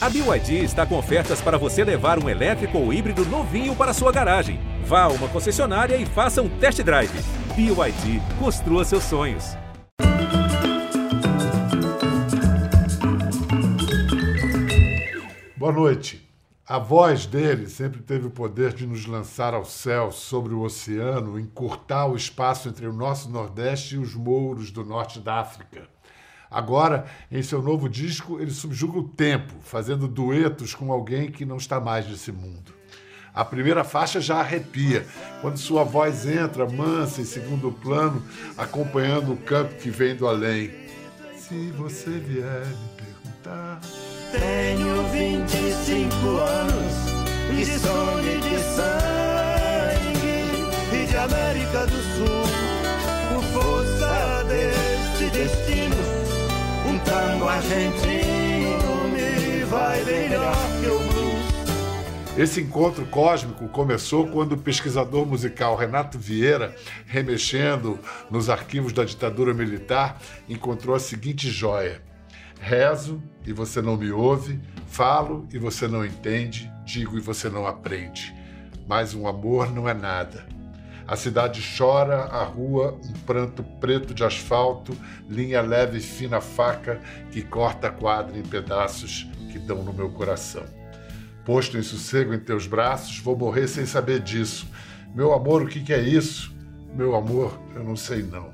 A 0.00 0.08
BYD 0.08 0.62
está 0.62 0.86
com 0.86 0.96
ofertas 0.96 1.40
para 1.40 1.58
você 1.58 1.82
levar 1.82 2.22
um 2.22 2.28
elétrico 2.28 2.78
ou 2.78 2.92
híbrido 2.92 3.24
novinho 3.26 3.74
para 3.74 3.92
sua 3.92 4.12
garagem. 4.12 4.60
Vá 4.84 5.02
a 5.02 5.08
uma 5.08 5.26
concessionária 5.28 5.96
e 5.96 6.06
faça 6.06 6.40
um 6.40 6.48
test 6.48 6.80
drive. 6.84 7.10
BYD, 7.56 8.22
construa 8.38 8.84
seus 8.84 9.02
sonhos. 9.02 9.56
Boa 15.56 15.72
noite. 15.72 16.30
A 16.64 16.78
voz 16.78 17.26
dele 17.26 17.68
sempre 17.68 18.00
teve 18.00 18.24
o 18.24 18.30
poder 18.30 18.72
de 18.72 18.86
nos 18.86 19.04
lançar 19.04 19.52
ao 19.52 19.64
céu 19.64 20.12
sobre 20.12 20.54
o 20.54 20.60
oceano, 20.60 21.40
encurtar 21.40 22.06
o 22.06 22.14
espaço 22.14 22.68
entre 22.68 22.86
o 22.86 22.92
nosso 22.92 23.28
Nordeste 23.30 23.96
e 23.96 23.98
os 23.98 24.14
mouros 24.14 24.70
do 24.70 24.84
norte 24.84 25.18
da 25.18 25.40
África. 25.40 25.88
Agora, 26.50 27.06
em 27.30 27.42
seu 27.42 27.62
novo 27.62 27.88
disco, 27.88 28.40
ele 28.40 28.50
subjuga 28.50 28.98
o 28.98 29.08
tempo, 29.08 29.52
fazendo 29.62 30.08
duetos 30.08 30.74
com 30.74 30.90
alguém 30.92 31.30
que 31.30 31.44
não 31.44 31.56
está 31.56 31.78
mais 31.78 32.08
nesse 32.08 32.32
mundo. 32.32 32.78
A 33.34 33.44
primeira 33.44 33.84
faixa 33.84 34.20
já 34.20 34.40
arrepia, 34.40 35.06
quando 35.40 35.58
sua 35.58 35.84
voz 35.84 36.26
entra 36.26 36.68
mansa 36.68 37.20
em 37.20 37.24
segundo 37.24 37.70
plano, 37.70 38.22
acompanhando 38.56 39.32
o 39.32 39.36
canto 39.36 39.76
que 39.76 39.90
vem 39.90 40.16
do 40.16 40.26
além. 40.26 40.70
Se 41.36 41.70
você 41.72 42.10
vier 42.10 42.66
me 42.66 42.88
perguntar. 42.96 43.80
Tenho 44.32 45.02
25 45.10 46.26
anos 46.36 47.08
de 47.56 47.64
sonho 47.78 48.40
de 48.40 48.58
sangue 48.74 49.84
e 50.92 51.06
de 51.06 51.16
América 51.16 51.86
do 51.86 51.96
Sul. 52.16 52.44
Por 53.32 53.42
força 53.62 54.44
deste 54.48 55.30
destino, 55.30 55.87
argentino 57.46 59.08
me 59.12 59.64
vai 59.64 60.02
melhor 60.04 60.56
que 60.80 60.86
o. 60.86 61.08
Esse 62.38 62.60
encontro 62.60 63.04
cósmico 63.06 63.66
começou 63.66 64.28
quando 64.28 64.52
o 64.52 64.56
pesquisador 64.56 65.26
musical 65.26 65.74
Renato 65.74 66.16
Vieira, 66.16 66.72
remexendo 67.04 67.98
nos 68.30 68.48
arquivos 68.48 68.92
da 68.92 69.04
ditadura 69.04 69.52
militar, 69.52 70.22
encontrou 70.48 70.94
a 70.94 71.00
seguinte 71.00 71.50
joia. 71.50 72.00
Rezo 72.60 73.20
e 73.44 73.52
você 73.52 73.82
não 73.82 73.96
me 73.96 74.12
ouve, 74.12 74.60
falo 74.86 75.48
e 75.52 75.58
você 75.58 75.88
não 75.88 76.06
entende, 76.06 76.72
digo 76.84 77.18
e 77.18 77.20
você 77.20 77.48
não 77.48 77.66
aprende. 77.66 78.32
Mas 78.86 79.14
um 79.14 79.26
amor 79.26 79.74
não 79.74 79.88
é 79.88 79.94
nada. 79.94 80.46
A 81.08 81.16
cidade 81.16 81.62
chora, 81.78 82.24
a 82.24 82.44
rua, 82.44 83.00
um 83.02 83.12
pranto 83.24 83.62
preto 83.80 84.12
de 84.12 84.22
asfalto, 84.22 84.94
linha 85.26 85.62
leve 85.62 85.96
e 85.96 86.02
fina 86.02 86.38
faca 86.38 87.00
que 87.30 87.40
corta 87.40 87.88
a 87.88 87.90
quadra 87.90 88.36
em 88.36 88.42
pedaços 88.42 89.26
que 89.50 89.58
dão 89.58 89.82
no 89.82 89.94
meu 89.94 90.10
coração. 90.10 90.64
Posto 91.46 91.78
em 91.78 91.82
sossego 91.82 92.34
em 92.34 92.38
teus 92.38 92.66
braços, 92.66 93.20
vou 93.20 93.34
morrer 93.34 93.68
sem 93.68 93.86
saber 93.86 94.20
disso. 94.20 94.68
Meu 95.14 95.32
amor, 95.32 95.62
o 95.62 95.66
que, 95.66 95.94
é 95.94 95.98
isso? 95.98 96.54
Meu 96.94 97.16
amor, 97.16 97.58
eu 97.74 97.82
não 97.82 97.96
sei 97.96 98.22
não. 98.22 98.52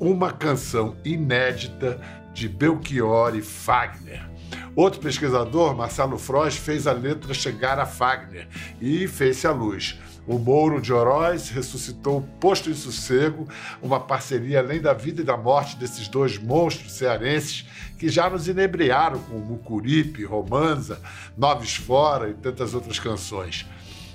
Uma 0.00 0.32
canção 0.32 0.96
inédita 1.04 2.00
de 2.34 2.48
Belchior 2.48 3.36
e 3.36 3.42
Fagner. 3.42 4.28
Outro 4.74 5.00
pesquisador, 5.00 5.76
Marcelo 5.76 6.18
Frois, 6.18 6.56
fez 6.56 6.88
a 6.88 6.92
letra 6.92 7.32
chegar 7.32 7.78
a 7.78 7.86
Fagner 7.86 8.48
e 8.80 9.06
fez-se 9.06 9.46
a 9.46 9.52
luz. 9.52 9.96
O 10.28 10.38
Mouro 10.38 10.78
de 10.78 10.92
Oroz 10.92 11.48
ressuscitou 11.48 12.22
Posto 12.38 12.68
em 12.68 12.74
Sossego, 12.74 13.48
uma 13.80 13.98
parceria 13.98 14.58
além 14.58 14.78
da 14.78 14.92
vida 14.92 15.22
e 15.22 15.24
da 15.24 15.38
morte 15.38 15.74
desses 15.76 16.06
dois 16.06 16.36
monstros 16.36 16.92
cearenses 16.92 17.66
que 17.98 18.10
já 18.10 18.28
nos 18.28 18.46
inebriaram 18.46 19.18
com 19.20 19.38
Mucuripe, 19.38 20.26
Romanza, 20.26 21.00
Noves 21.34 21.76
Fora 21.76 22.28
e 22.28 22.34
tantas 22.34 22.74
outras 22.74 22.98
canções. 22.98 23.66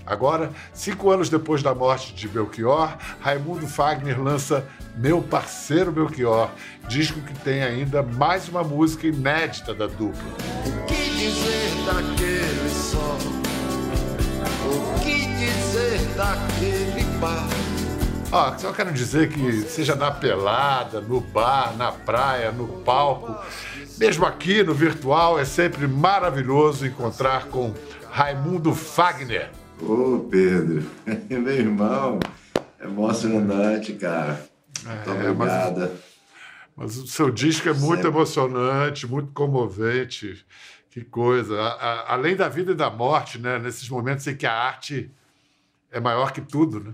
Agora, 0.05 0.51
cinco 0.71 1.09
anos 1.09 1.29
depois 1.29 1.63
da 1.63 1.73
morte 1.73 2.13
de 2.13 2.27
Belchior, 2.27 2.95
Raimundo 3.19 3.65
Fagner 3.65 4.21
lança 4.21 4.67
Meu 4.95 5.19
Parceiro 5.19 5.91
Belchior, 5.91 6.51
disco 6.87 7.19
que 7.21 7.33
tem 7.39 7.63
ainda 7.63 8.03
mais 8.03 8.47
uma 8.47 8.63
música 8.63 9.07
inédita 9.07 9.73
da 9.73 9.87
dupla. 9.87 10.21
O 10.67 10.85
que 10.85 11.09
dizer 11.09 11.85
daquele 11.87 12.69
sol? 12.69 13.42
O 14.65 14.99
que 15.03 15.25
dizer 15.27 15.99
daquele 16.15 17.03
bar? 17.19 17.47
Ó, 18.31 18.57
só 18.57 18.71
quero 18.73 18.91
dizer 18.91 19.29
que 19.29 19.61
seja 19.63 19.95
na 19.95 20.09
pelada, 20.11 20.99
no 21.01 21.19
bar, 21.21 21.75
na 21.77 21.91
praia, 21.91 22.51
no 22.51 22.67
palco, 22.67 23.35
mesmo 23.99 24.25
aqui 24.25 24.63
no 24.63 24.73
virtual, 24.73 25.39
é 25.39 25.45
sempre 25.45 25.87
maravilhoso 25.87 26.85
encontrar 26.87 27.45
com 27.45 27.73
Raimundo 28.09 28.73
Fagner. 28.73 29.51
Ô, 29.81 30.25
Pedro, 30.31 30.83
meu 31.29 31.51
irmão, 31.51 32.19
é 32.79 32.85
emocionante, 32.85 33.93
cara. 33.93 34.43
Muito 34.83 35.09
É, 35.09 35.29
obrigada. 35.29 35.91
Mas 36.75 36.97
o 36.97 37.05
seu 37.05 37.29
disco 37.29 37.69
é 37.69 37.73
muito 37.73 38.01
Sempre. 38.01 38.07
emocionante, 38.17 39.05
muito 39.05 39.31
comovente. 39.31 40.43
Que 40.93 41.01
coisa. 41.03 41.59
A- 41.59 41.73
a- 41.73 42.13
além 42.13 42.35
da 42.35 42.47
vida 42.47 42.71
e 42.71 42.75
da 42.75 42.89
morte, 42.89 43.39
né? 43.39 43.57
Nesses 43.57 43.89
momentos 43.89 44.27
em 44.27 44.35
que 44.35 44.45
a 44.45 44.53
arte 44.53 45.09
é 45.91 45.99
maior 45.99 46.31
que 46.31 46.39
tudo, 46.41 46.79
né? 46.79 46.93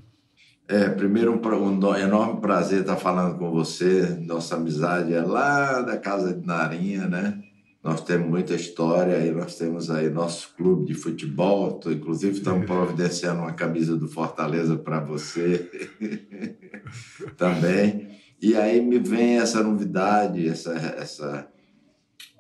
É, 0.70 0.88
primeiro, 0.88 1.34
um, 1.34 1.56
um 1.68 1.72
no- 1.76 1.96
enorme 1.98 2.40
prazer 2.40 2.82
estar 2.82 2.96
falando 2.96 3.38
com 3.38 3.52
você. 3.52 4.04
Nossa 4.22 4.56
amizade 4.56 5.14
é 5.14 5.22
lá 5.22 5.82
da 5.82 5.98
casa 5.98 6.34
de 6.34 6.46
Narinha, 6.48 7.08
né? 7.10 7.44
Nós 7.84 8.02
temos 8.02 8.30
muita 8.30 8.54
história 8.54 9.18
e 9.26 9.32
nós 9.32 9.56
temos 9.56 9.90
aí 9.90 10.10
nosso 10.10 10.54
clube 10.56 10.86
de 10.86 10.94
futebol. 10.94 11.80
Inclusive, 11.88 12.38
estamos 12.38 12.66
providenciando 12.66 13.42
uma 13.42 13.54
camisa 13.54 13.98
do 13.98 14.08
Fortaleza 14.08 14.78
para 14.78 15.00
você 15.02 15.70
também. 17.38 18.10
E 18.42 18.56
aí 18.56 18.80
me 18.82 19.00
vem 19.00 19.40
essa 19.40 19.62
novidade, 19.64 20.48
essa, 20.48 20.74
essa, 20.74 21.48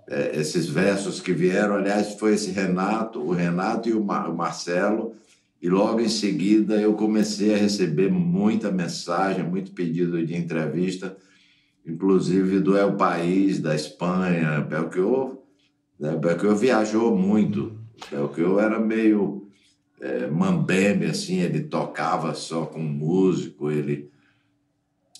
é, 0.09 0.37
esses 0.39 0.67
versos 0.67 1.21
que 1.21 1.31
vieram. 1.31 1.75
Aliás, 1.75 2.15
foi 2.15 2.33
esse 2.33 2.51
Renato, 2.51 3.21
o 3.21 3.31
Renato 3.31 3.87
e 3.87 3.93
o, 3.93 4.03
Mar- 4.03 4.29
o 4.29 4.35
Marcelo. 4.35 5.13
E 5.61 5.69
logo 5.69 5.99
em 5.99 6.09
seguida 6.09 6.81
eu 6.81 6.93
comecei 6.93 7.53
a 7.53 7.57
receber 7.57 8.09
muita 8.11 8.71
mensagem, 8.71 9.43
muito 9.43 9.71
pedido 9.71 10.25
de 10.25 10.35
entrevista, 10.35 11.15
inclusive 11.85 12.59
do 12.59 12.77
El 12.77 12.95
País, 12.95 13.59
da 13.59 13.75
Espanha. 13.75 14.61
Belchior, 14.61 15.37
né? 15.99 16.15
Belchior 16.15 16.55
viajou 16.55 17.15
muito. 17.15 17.77
Belchior 18.09 18.63
era 18.63 18.79
meio 18.79 19.49
é, 19.99 20.27
mambembe, 20.27 21.05
assim, 21.05 21.41
ele 21.41 21.63
tocava 21.63 22.33
só 22.33 22.65
com 22.65 22.79
músico, 22.79 23.69
ele, 23.69 24.08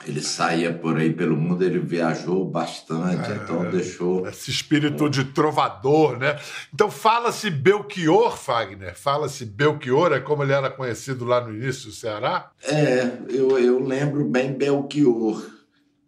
ele 0.06 0.22
saía 0.22 0.74
por 0.74 0.98
aí 0.98 1.12
pelo 1.12 1.36
mundo, 1.36 1.64
ele 1.64 1.80
viajou 1.80 2.46
bastante, 2.46 3.32
então 3.32 3.70
deixou... 3.70 4.28
Esse 4.28 4.50
espírito 4.50 5.10
de 5.10 5.26
trovador, 5.26 6.18
né? 6.18 6.40
Então 6.74 6.90
fala-se 6.90 7.50
Belchior, 7.50 8.38
Fagner. 8.38 8.98
Fala-se 8.98 9.46
Belchior, 9.46 10.14
é 10.14 10.20
como 10.20 10.44
ele 10.44 10.54
era 10.54 10.70
conhecido 10.70 11.26
lá 11.26 11.42
no 11.42 11.54
início 11.54 11.88
do 11.88 11.92
Ceará. 11.92 12.52
É, 12.64 13.12
eu, 13.30 13.60
eu 13.60 13.80
lembro 13.80 14.24
bem 14.26 14.54
Belchior. 14.54 15.46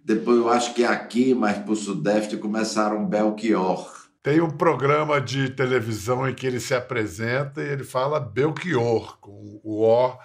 Depois 0.03 0.37
eu 0.37 0.49
acho 0.49 0.73
que 0.73 0.83
aqui, 0.83 1.35
mais 1.35 1.57
para 1.57 1.73
o 1.73 1.75
Sudeste, 1.75 2.37
começaram 2.37 3.05
Belchior. 3.05 4.01
Tem 4.23 4.39
um 4.39 4.49
programa 4.49 5.19
de 5.19 5.49
televisão 5.49 6.29
em 6.29 6.33
que 6.33 6.47
ele 6.47 6.59
se 6.59 6.73
apresenta 6.73 7.61
e 7.61 7.67
ele 7.67 7.83
fala 7.83 8.19
Belchior, 8.19 9.17
com 9.19 9.59
o 9.63 9.83
O 9.83 10.17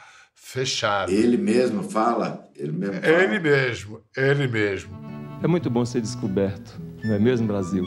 fechado. 0.47 1.11
Ele 1.11 1.37
mesmo 1.37 1.83
fala, 1.83 2.49
ele 2.55 2.71
mesmo 2.71 3.01
fala. 3.01 3.23
Ele 3.23 3.41
mesmo, 3.41 4.01
ele 4.17 4.47
mesmo. 4.47 4.97
É 5.43 5.47
muito 5.49 5.69
bom 5.69 5.85
ser 5.85 6.01
descoberto, 6.01 6.81
não 7.05 7.15
é 7.15 7.19
mesmo, 7.19 7.49
Brasil? 7.49 7.85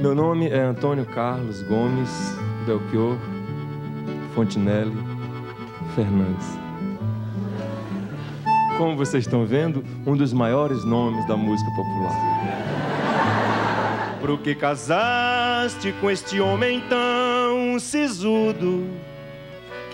Meu 0.00 0.14
nome 0.14 0.48
é 0.48 0.60
Antônio 0.60 1.04
Carlos 1.06 1.60
Gomes 1.62 2.08
Belchior 2.66 3.18
Fontinelli 4.34 4.94
Fernandes. 5.96 6.46
Como 8.78 8.96
vocês 8.96 9.24
estão 9.24 9.44
vendo, 9.44 9.84
um 10.06 10.16
dos 10.16 10.32
maiores 10.32 10.84
nomes 10.84 11.26
da 11.26 11.36
música 11.36 11.70
popular. 11.72 12.12
Pro 14.20 14.38
que 14.38 14.54
casaste 14.54 15.92
com 16.00 16.08
este 16.08 16.40
homem 16.40 16.80
tão 16.88 17.78
sisudo 17.80 19.13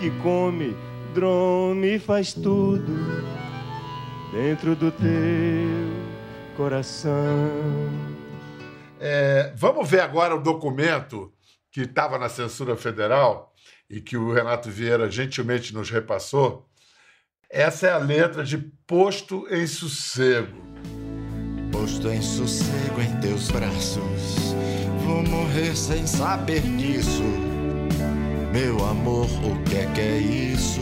que 0.01 0.09
come, 0.19 0.75
drome 1.13 1.97
e 1.97 1.99
faz 1.99 2.33
tudo 2.33 2.91
dentro 4.33 4.75
do 4.75 4.91
teu 4.91 5.07
coração. 6.57 7.13
É, 8.99 9.53
vamos 9.55 9.87
ver 9.87 9.99
agora 9.99 10.35
o 10.35 10.41
documento 10.41 11.31
que 11.71 11.81
estava 11.81 12.17
na 12.17 12.29
censura 12.29 12.75
federal 12.75 13.53
e 13.87 14.01
que 14.01 14.17
o 14.17 14.33
Renato 14.33 14.71
Vieira 14.71 15.09
gentilmente 15.09 15.71
nos 15.71 15.91
repassou. 15.91 16.67
Essa 17.47 17.85
é 17.85 17.91
a 17.91 17.99
letra 17.99 18.43
de 18.43 18.57
Posto 18.87 19.45
em 19.51 19.67
Sossego. 19.67 20.63
Posto 21.71 22.09
em 22.09 22.23
sossego 22.23 23.01
em 23.01 23.19
teus 23.19 23.51
braços, 23.51 24.53
vou 25.05 25.21
morrer 25.23 25.75
sem 25.75 26.07
saber 26.07 26.61
disso. 26.61 27.50
Meu 28.51 28.83
amor, 28.83 29.27
o 29.45 29.63
que 29.63 29.77
é 29.77 29.85
que 29.93 30.01
é 30.01 30.17
isso? 30.17 30.81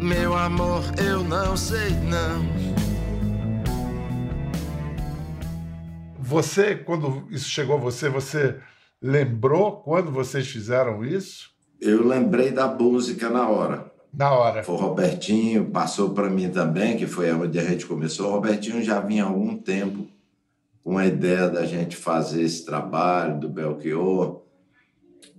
Meu 0.00 0.34
amor, 0.34 0.82
eu 0.98 1.22
não 1.22 1.54
sei 1.58 1.90
não. 1.90 2.42
Você, 6.18 6.74
quando 6.74 7.28
isso 7.30 7.50
chegou 7.50 7.76
a 7.76 7.78
você, 7.78 8.08
você 8.08 8.56
lembrou 9.02 9.82
quando 9.82 10.10
vocês 10.10 10.48
fizeram 10.48 11.04
isso? 11.04 11.50
Eu 11.78 12.02
lembrei 12.08 12.50
da 12.50 12.66
música 12.66 13.28
na 13.28 13.46
hora. 13.46 13.92
Na 14.10 14.32
hora. 14.32 14.62
Foi 14.62 14.74
o 14.74 14.78
Robertinho, 14.78 15.66
passou 15.66 16.14
para 16.14 16.30
mim 16.30 16.48
também, 16.48 16.96
que 16.96 17.06
foi 17.06 17.30
onde 17.30 17.58
a 17.58 17.64
gente 17.64 17.84
começou. 17.84 18.30
O 18.30 18.32
Robertinho 18.32 18.82
já 18.82 19.00
vinha 19.00 19.24
há 19.24 19.26
algum 19.26 19.54
tempo 19.54 20.06
com 20.82 20.96
a 20.96 21.06
ideia 21.06 21.50
da 21.50 21.66
gente 21.66 21.94
fazer 21.94 22.42
esse 22.42 22.64
trabalho 22.64 23.38
do 23.38 23.50
Belchior. 23.50 24.41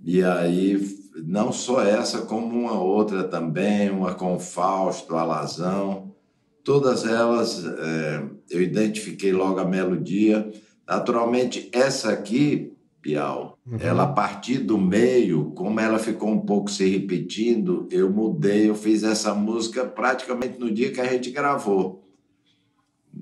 E 0.03 0.23
aí, 0.23 0.79
não 1.15 1.51
só 1.51 1.81
essa, 1.81 2.21
como 2.21 2.47
uma 2.47 2.79
outra 2.79 3.23
também, 3.23 3.89
uma 3.89 4.13
com 4.13 4.39
Fausto, 4.39 5.15
a 5.15 5.23
Lazão. 5.23 6.13
Todas 6.63 7.05
elas 7.05 7.63
é, 7.65 8.23
eu 8.49 8.61
identifiquei 8.61 9.31
logo 9.31 9.59
a 9.59 9.65
melodia. 9.65 10.49
Naturalmente, 10.87 11.69
essa 11.71 12.11
aqui, 12.11 12.73
Piau, 13.01 13.57
uhum. 13.65 13.77
ela 13.79 14.03
a 14.03 14.07
partir 14.07 14.59
do 14.59 14.77
meio, 14.77 15.51
como 15.51 15.79
ela 15.79 15.99
ficou 15.99 16.29
um 16.29 16.39
pouco 16.39 16.71
se 16.71 16.87
repetindo, 16.87 17.87
eu 17.91 18.09
mudei, 18.09 18.69
eu 18.69 18.75
fiz 18.75 19.03
essa 19.03 19.33
música 19.33 19.85
praticamente 19.85 20.57
no 20.57 20.71
dia 20.71 20.91
que 20.91 21.01
a 21.01 21.05
gente 21.05 21.29
gravou. 21.31 22.02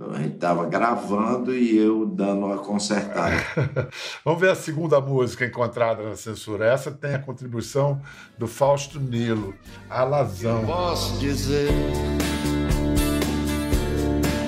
A 0.09 0.17
gente 0.17 0.35
estava 0.35 0.65
gravando 0.65 1.53
e 1.53 1.77
eu 1.77 2.05
dando 2.05 2.45
uma 2.47 2.57
consertada. 2.57 3.35
Vamos 4.25 4.41
ver 4.41 4.49
a 4.49 4.55
segunda 4.55 4.99
música 4.99 5.45
encontrada 5.45 6.01
na 6.01 6.15
censura. 6.15 6.65
Essa 6.65 6.91
tem 6.91 7.13
a 7.13 7.19
contribuição 7.19 8.01
do 8.37 8.47
Fausto 8.47 8.99
Nilo, 8.99 9.53
Alazão. 9.89 10.65
Posso 10.65 11.19
dizer 11.19 11.69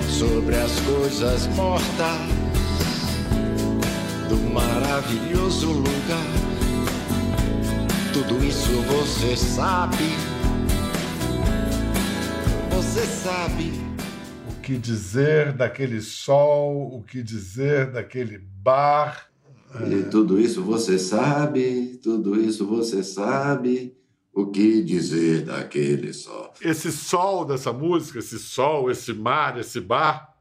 sobre 0.07 0.55
as 0.55 0.79
coisas 0.81 1.47
mortas 1.47 2.17
do 4.27 4.37
maravilhoso 4.51 5.71
lugar. 5.71 6.33
Tudo 8.11 8.43
isso 8.43 8.71
você 8.81 9.37
sabe. 9.37 10.03
Você 12.71 13.05
sabe 13.05 13.82
que 14.63 14.77
dizer 14.77 15.51
daquele 15.51 16.01
sol, 16.01 16.95
o 16.95 17.03
que 17.03 17.21
dizer 17.21 17.91
daquele 17.91 18.39
bar. 18.39 19.29
E 19.85 20.03
tudo 20.03 20.39
isso 20.39 20.63
você 20.63 20.97
sabe, 20.97 21.99
tudo 22.01 22.39
isso 22.39 22.65
você 22.65 23.03
sabe. 23.03 23.95
O 24.33 24.47
que 24.47 24.81
dizer 24.81 25.45
daquele 25.45 26.11
sol? 26.11 26.53
Esse 26.59 26.91
sol 26.91 27.45
dessa 27.45 27.71
música, 27.71 28.17
esse 28.17 28.39
sol, 28.39 28.89
esse 28.89 29.13
mar, 29.13 29.59
esse 29.59 29.79
bar. 29.79 30.33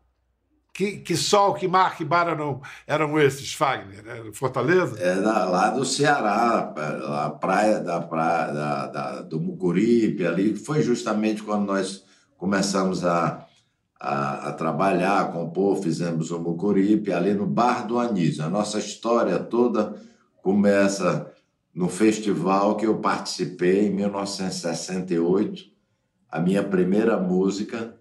Que, 0.72 0.98
que 0.98 1.14
sol, 1.14 1.52
que 1.52 1.68
mar, 1.68 1.94
que 1.94 2.04
bar 2.04 2.28
eram, 2.28 2.62
eram 2.86 3.20
esses, 3.20 3.52
Fagner? 3.52 4.02
Né? 4.02 4.30
Fortaleza? 4.32 4.96
Da, 4.96 5.44
lá 5.44 5.68
do 5.68 5.84
Ceará, 5.84 6.72
a 7.24 7.30
praia 7.30 7.80
da 7.80 8.00
praia 8.00 8.52
da, 8.52 8.86
da, 8.86 9.20
do 9.20 9.38
Mucuripe 9.38 10.24
ali. 10.24 10.56
Foi 10.56 10.82
justamente 10.82 11.42
quando 11.42 11.66
nós 11.66 12.02
começamos 12.38 13.04
a 13.04 13.46
a, 14.02 14.48
a, 14.48 14.52
trabalhar, 14.52 15.20
a 15.20 15.24
compor, 15.26 15.80
fizemos 15.80 16.32
o 16.32 16.40
Mucuripe 16.40 17.12
ali 17.12 17.32
no 17.32 17.46
Bar 17.46 17.86
do 17.86 18.00
Anísio. 18.00 18.44
A 18.44 18.50
nossa 18.50 18.80
história 18.80 19.38
toda 19.38 19.94
começa 20.42 21.32
no 21.72 21.88
festival 21.88 22.76
que 22.76 22.84
eu 22.84 22.98
participei 22.98 23.86
em 23.86 23.94
1968, 23.94 25.66
a 26.28 26.40
minha 26.40 26.64
primeira 26.64 27.16
música, 27.16 27.94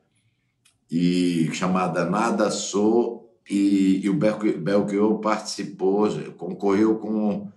e 0.89 1.47
chamada 1.53 2.03
Nada 2.03 2.49
Sou, 2.49 3.31
e, 3.47 4.01
e 4.03 4.09
o 4.09 4.15
Belchior 4.15 5.19
participou, 5.19 6.09
concorreu 6.35 6.95
com 6.97 7.47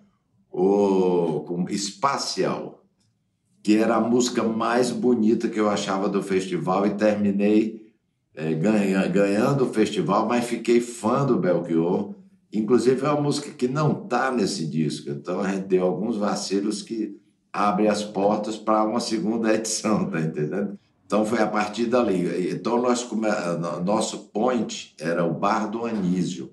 o 0.51 1.41
com 1.47 1.67
Espacial, 1.71 2.85
que 3.63 3.77
era 3.77 3.97
a 3.97 4.01
música 4.01 4.43
mais 4.43 4.91
bonita 4.91 5.49
que 5.49 5.59
eu 5.59 5.71
achava 5.71 6.11
do 6.11 6.23
festival, 6.23 6.87
e 6.87 6.91
terminei 6.91 7.84
é, 8.35 8.53
ganha, 8.53 9.07
ganhando 9.07 9.65
o 9.65 9.73
festival, 9.73 10.27
mas 10.27 10.45
fiquei 10.45 10.81
fã 10.81 11.25
do 11.25 11.39
Belchior. 11.39 12.15
Inclusive, 12.53 13.05
é 13.05 13.11
uma 13.11 13.23
música 13.23 13.51
que 13.51 13.69
não 13.69 14.05
está 14.05 14.31
nesse 14.31 14.67
disco. 14.67 15.11
Então, 15.11 15.41
a 15.41 15.53
gente 15.53 15.67
deu 15.67 15.85
alguns 15.85 16.17
vacilos 16.17 16.83
que 16.83 17.17
abrem 17.53 17.89
as 17.89 18.03
portas 18.03 18.57
para 18.57 18.85
uma 18.85 19.01
segunda 19.01 19.53
edição, 19.55 20.11
tá 20.11 20.21
entendendo? 20.21 20.79
Então, 21.07 21.25
foi 21.25 21.41
a 21.41 21.47
partir 21.47 21.87
dali. 21.87 22.51
Então, 22.51 22.81
nós 22.81 23.09
nosso 23.85 24.31
point 24.31 24.95
era 24.99 25.25
o 25.25 25.33
Bar 25.33 25.71
do 25.71 25.85
Anísio, 25.85 26.53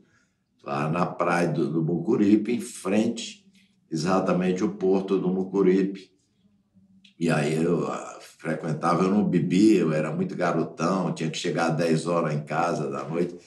lá 0.63 0.87
na 0.87 1.05
praia 1.05 1.47
do, 1.47 1.71
do 1.71 1.81
Mucuripe, 1.81 2.51
em 2.51 2.59
frente, 2.59 3.43
exatamente 3.89 4.63
o 4.63 4.69
porto 4.69 5.17
do 5.17 5.29
Mucuripe. 5.29 6.11
E 7.21 7.29
aí 7.29 7.63
eu 7.63 7.87
frequentava, 8.39 9.03
eu 9.03 9.11
não 9.11 9.23
bebia, 9.23 9.81
eu 9.81 9.93
era 9.93 10.11
muito 10.11 10.35
garotão, 10.35 11.13
tinha 11.13 11.29
que 11.29 11.37
chegar 11.37 11.69
às 11.69 11.77
10 11.77 12.07
horas 12.07 12.33
em 12.33 12.41
casa 12.41 12.89
da 12.89 13.03
noite. 13.03 13.37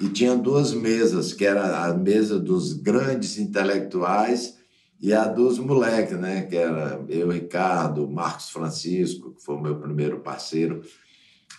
E 0.00 0.08
tinha 0.08 0.34
duas 0.34 0.72
mesas, 0.72 1.34
que 1.34 1.44
era 1.44 1.84
a 1.84 1.92
mesa 1.92 2.40
dos 2.40 2.72
grandes 2.72 3.38
intelectuais 3.38 4.56
e 4.98 5.12
a 5.12 5.26
dos 5.26 5.58
moleques, 5.58 6.18
né? 6.18 6.46
Que 6.46 6.56
era 6.56 7.04
eu, 7.10 7.28
Ricardo, 7.28 8.08
Marcos 8.08 8.48
Francisco, 8.48 9.34
que 9.34 9.44
foi 9.44 9.56
o 9.56 9.60
meu 9.60 9.76
primeiro 9.76 10.20
parceiro, 10.20 10.80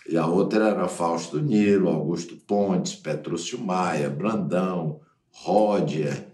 e 0.08 0.16
a 0.16 0.26
outra 0.26 0.70
era 0.70 0.88
Fausto 0.88 1.40
Nilo, 1.40 1.88
Augusto 1.88 2.36
Pontes, 2.38 2.96
Petrúcio 2.96 3.56
Maia, 3.56 4.10
Brandão, 4.10 4.98
Roger. 5.30 6.26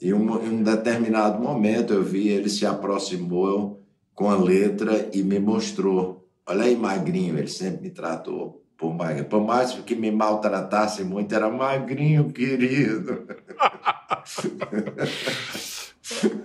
E 0.00 0.14
um, 0.14 0.42
em 0.42 0.48
um 0.48 0.62
determinado 0.62 1.38
momento 1.38 1.92
eu 1.92 2.02
vi 2.02 2.28
ele 2.28 2.48
se 2.48 2.64
aproximou 2.64 3.83
com 4.14 4.30
a 4.30 4.36
letra 4.36 5.08
e 5.12 5.22
me 5.22 5.38
mostrou. 5.38 6.26
Olha 6.46 6.64
aí, 6.64 6.76
magrinho, 6.76 7.38
ele 7.38 7.48
sempre 7.48 7.82
me 7.82 7.90
tratou 7.90 8.62
por 8.76 8.94
magrinho. 8.94 9.26
Por 9.26 9.42
mais 9.42 9.72
que 9.72 9.94
me 9.94 10.10
maltratasse 10.10 11.04
muito, 11.04 11.34
era 11.34 11.50
magrinho, 11.50 12.32
querido. 12.32 13.26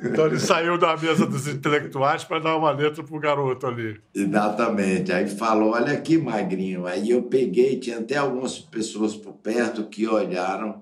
Então 0.01 0.27
ele 0.27 0.39
saiu 0.39 0.77
da 0.77 0.95
mesa 0.95 1.25
dos 1.25 1.45
intelectuais 1.45 2.23
para 2.23 2.39
dar 2.39 2.55
uma 2.55 2.71
letra 2.71 3.03
pro 3.03 3.19
garoto 3.19 3.67
ali. 3.67 3.99
Exatamente. 4.15 5.11
Aí 5.11 5.27
falou: 5.27 5.71
Olha 5.71 5.91
aqui, 5.91 6.17
magrinho. 6.17 6.87
Aí 6.87 7.09
eu 7.09 7.23
peguei, 7.23 7.77
tinha 7.77 7.99
até 7.99 8.15
algumas 8.15 8.57
pessoas 8.57 9.15
por 9.15 9.33
perto 9.33 9.83
que 9.83 10.07
olharam. 10.07 10.81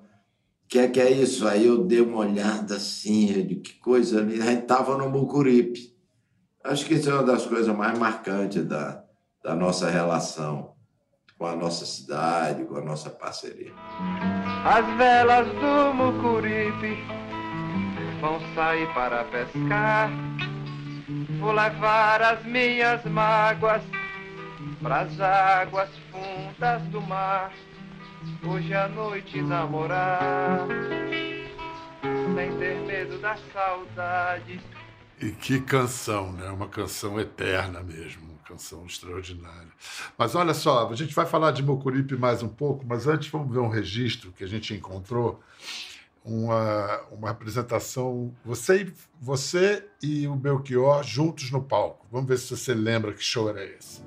Que 0.67 0.79
é 0.79 0.87
que 0.87 0.99
é 0.99 1.09
isso? 1.09 1.47
Aí 1.47 1.65
eu 1.65 1.83
dei 1.83 2.01
uma 2.01 2.19
olhada 2.19 2.75
assim, 2.75 3.47
de 3.47 3.55
que 3.55 3.73
coisa 3.75 4.19
ali. 4.19 4.39
A 4.39 4.45
gente 4.45 4.63
estava 4.63 4.95
no 4.95 5.09
Mucuripe. 5.09 5.96
Acho 6.67 6.85
que 6.85 6.95
isso 6.95 7.09
é 7.09 7.13
uma 7.13 7.23
das 7.23 7.45
coisas 7.45 7.73
mais 7.73 7.97
marcantes 7.97 8.65
da, 8.65 9.01
da 9.41 9.55
nossa 9.55 9.89
relação 9.89 10.75
com 11.37 11.45
a 11.45 11.55
nossa 11.55 11.85
cidade, 11.85 12.65
com 12.65 12.75
a 12.75 12.81
nossa 12.81 13.09
parceria. 13.09 13.71
As 14.65 14.85
velas 14.97 15.47
do 15.47 15.93
Mucuripe 15.93 16.97
vão 18.19 18.41
sair 18.53 18.85
para 18.93 19.23
pescar. 19.23 20.09
Vou 21.39 21.53
levar 21.53 22.21
as 22.21 22.43
minhas 22.43 23.01
mágoas 23.05 23.81
para 24.81 25.01
as 25.01 25.21
águas 25.21 25.89
fundas 26.11 26.81
do 26.89 26.99
mar. 27.01 27.53
Hoje 28.45 28.73
à 28.73 28.89
noite 28.89 29.41
namorar, 29.41 30.67
sem 32.35 32.57
ter 32.57 32.75
medo 32.81 33.17
das 33.19 33.39
saudades 33.53 34.61
e 35.19 35.31
que 35.31 35.59
canção, 35.59 36.31
né? 36.31 36.49
Uma 36.49 36.67
canção 36.67 37.19
eterna 37.19 37.81
mesmo, 37.81 38.23
uma 38.23 38.39
canção 38.45 38.85
extraordinária. 38.85 39.69
Mas 40.17 40.35
olha 40.35 40.53
só, 40.53 40.89
a 40.89 40.95
gente 40.95 41.13
vai 41.13 41.25
falar 41.25 41.51
de 41.51 41.63
Mocuripe 41.63 42.15
mais 42.15 42.43
um 42.43 42.47
pouco, 42.47 42.85
mas 42.85 43.07
antes 43.07 43.29
vamos 43.29 43.51
ver 43.51 43.59
um 43.59 43.69
registro 43.69 44.31
que 44.31 44.43
a 44.43 44.47
gente 44.47 44.73
encontrou, 44.73 45.41
uma, 46.23 47.01
uma 47.11 47.29
apresentação, 47.29 48.33
você 48.43 48.91
você 49.19 49.87
e 50.03 50.27
o 50.27 50.35
Belchior 50.35 51.01
juntos 51.03 51.49
no 51.51 51.63
palco. 51.63 52.05
Vamos 52.11 52.27
ver 52.27 52.37
se 52.37 52.55
você 52.55 52.73
lembra 52.73 53.13
que 53.13 53.23
show 53.23 53.49
era 53.49 53.63
esse. 53.63 54.01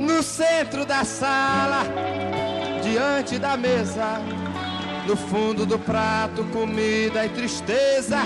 No 0.00 0.22
centro 0.22 0.84
da 0.84 1.04
sala, 1.04 1.84
diante 2.82 3.38
da 3.38 3.56
mesa, 3.56 4.18
no 5.06 5.16
fundo 5.16 5.64
do 5.66 5.78
prato, 5.78 6.42
comida 6.44 7.24
e 7.24 7.28
tristeza 7.28 8.18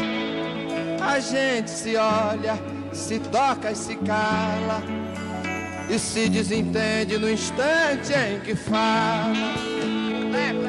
a 1.01 1.21
gente 1.21 1.71
se 1.71 1.97
olha, 1.97 2.59
se 2.93 3.19
toca 3.19 3.71
e 3.71 3.77
se 3.77 3.97
cala, 3.97 4.83
e 5.89 5.99
se 5.99 6.29
desentende 6.29 7.19
no 7.19 7.31
instante 7.31 8.13
em 8.13 8.41
que 8.41 8.55
fala. 8.55 9.55
Leva. 10.31 10.69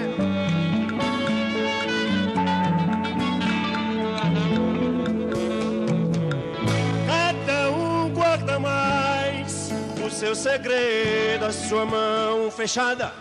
Cada 7.08 7.72
um 7.72 8.10
guarda 8.14 8.60
mais 8.60 9.72
o 10.06 10.10
seu 10.10 10.36
segredo, 10.36 11.46
a 11.46 11.52
sua 11.52 11.86
mão 11.86 12.50
fechada, 12.50 13.12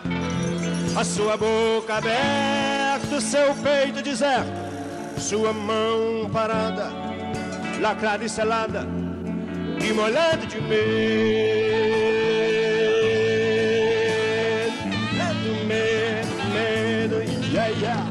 a 0.95 1.03
sua 1.03 1.35
boca 1.35 1.95
aberta, 1.95 3.15
o 3.15 3.21
seu 3.21 3.53
peito 3.55 4.01
deserto, 4.01 4.49
sua 5.19 5.51
mão 5.51 6.29
parada 6.31 6.98
lacrada 7.79 8.25
e 8.25 8.29
selada, 8.29 8.85
e 9.81 9.93
molhada 9.93 10.45
de 10.45 10.59
medo. 10.61 10.79
Medo, 15.13 15.65
medo, 15.65 16.35
medo, 16.53 17.15
yeah, 17.53 17.67
yeah. 17.79 18.05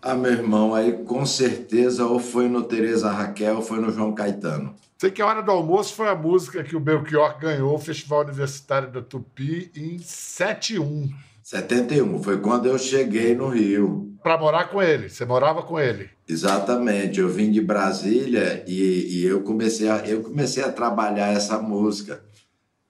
Ah, 0.00 0.14
meu 0.14 0.32
irmão, 0.32 0.74
aí 0.74 0.92
com 1.04 1.26
certeza 1.26 2.06
ou 2.06 2.18
foi 2.18 2.48
no 2.48 2.62
Tereza 2.62 3.10
Raquel 3.10 3.56
ou 3.56 3.62
foi 3.62 3.80
no 3.80 3.92
João 3.92 4.14
Caetano. 4.14 4.74
Sei 4.96 5.10
que 5.10 5.20
a 5.20 5.26
Hora 5.26 5.42
do 5.42 5.50
Almoço 5.50 5.94
foi 5.94 6.08
a 6.08 6.14
música 6.14 6.64
que 6.64 6.74
o 6.74 6.80
Belchior 6.80 7.38
ganhou 7.38 7.74
o 7.74 7.78
Festival 7.78 8.22
Universitário 8.22 8.90
da 8.90 9.02
Tupi 9.02 9.70
em 9.76 9.98
71. 9.98 11.10
71, 11.46 12.24
foi 12.24 12.40
quando 12.40 12.66
eu 12.66 12.76
cheguei 12.76 13.32
no 13.32 13.48
Rio. 13.48 14.12
Para 14.20 14.36
morar 14.36 14.68
com 14.68 14.82
ele. 14.82 15.08
Você 15.08 15.24
morava 15.24 15.62
com 15.62 15.78
ele. 15.78 16.10
Exatamente, 16.28 17.20
eu 17.20 17.28
vim 17.28 17.52
de 17.52 17.60
Brasília 17.60 18.64
e, 18.66 19.20
e 19.20 19.24
eu, 19.24 19.42
comecei 19.42 19.88
a, 19.88 19.98
eu 19.98 20.24
comecei 20.24 20.64
a 20.64 20.72
trabalhar 20.72 21.28
essa 21.28 21.56
música. 21.56 22.20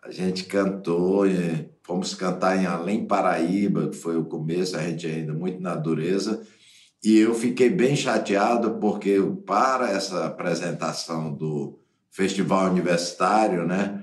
A 0.02 0.10
gente 0.10 0.44
cantou, 0.44 1.26
e 1.26 1.68
fomos 1.82 2.14
cantar 2.14 2.56
em 2.56 2.64
Além 2.64 3.04
Paraíba, 3.04 3.90
que 3.90 3.96
foi 3.96 4.16
o 4.16 4.24
começo, 4.24 4.74
a 4.74 4.80
gente 4.80 5.06
ainda 5.06 5.34
muito 5.34 5.60
na 5.60 5.74
dureza. 5.74 6.40
E 7.04 7.18
eu 7.18 7.34
fiquei 7.34 7.68
bem 7.68 7.94
chateado 7.94 8.78
porque 8.80 9.20
para 9.44 9.90
essa 9.90 10.24
apresentação 10.24 11.30
do 11.30 11.78
festival 12.10 12.70
universitário, 12.70 13.66
né? 13.66 14.02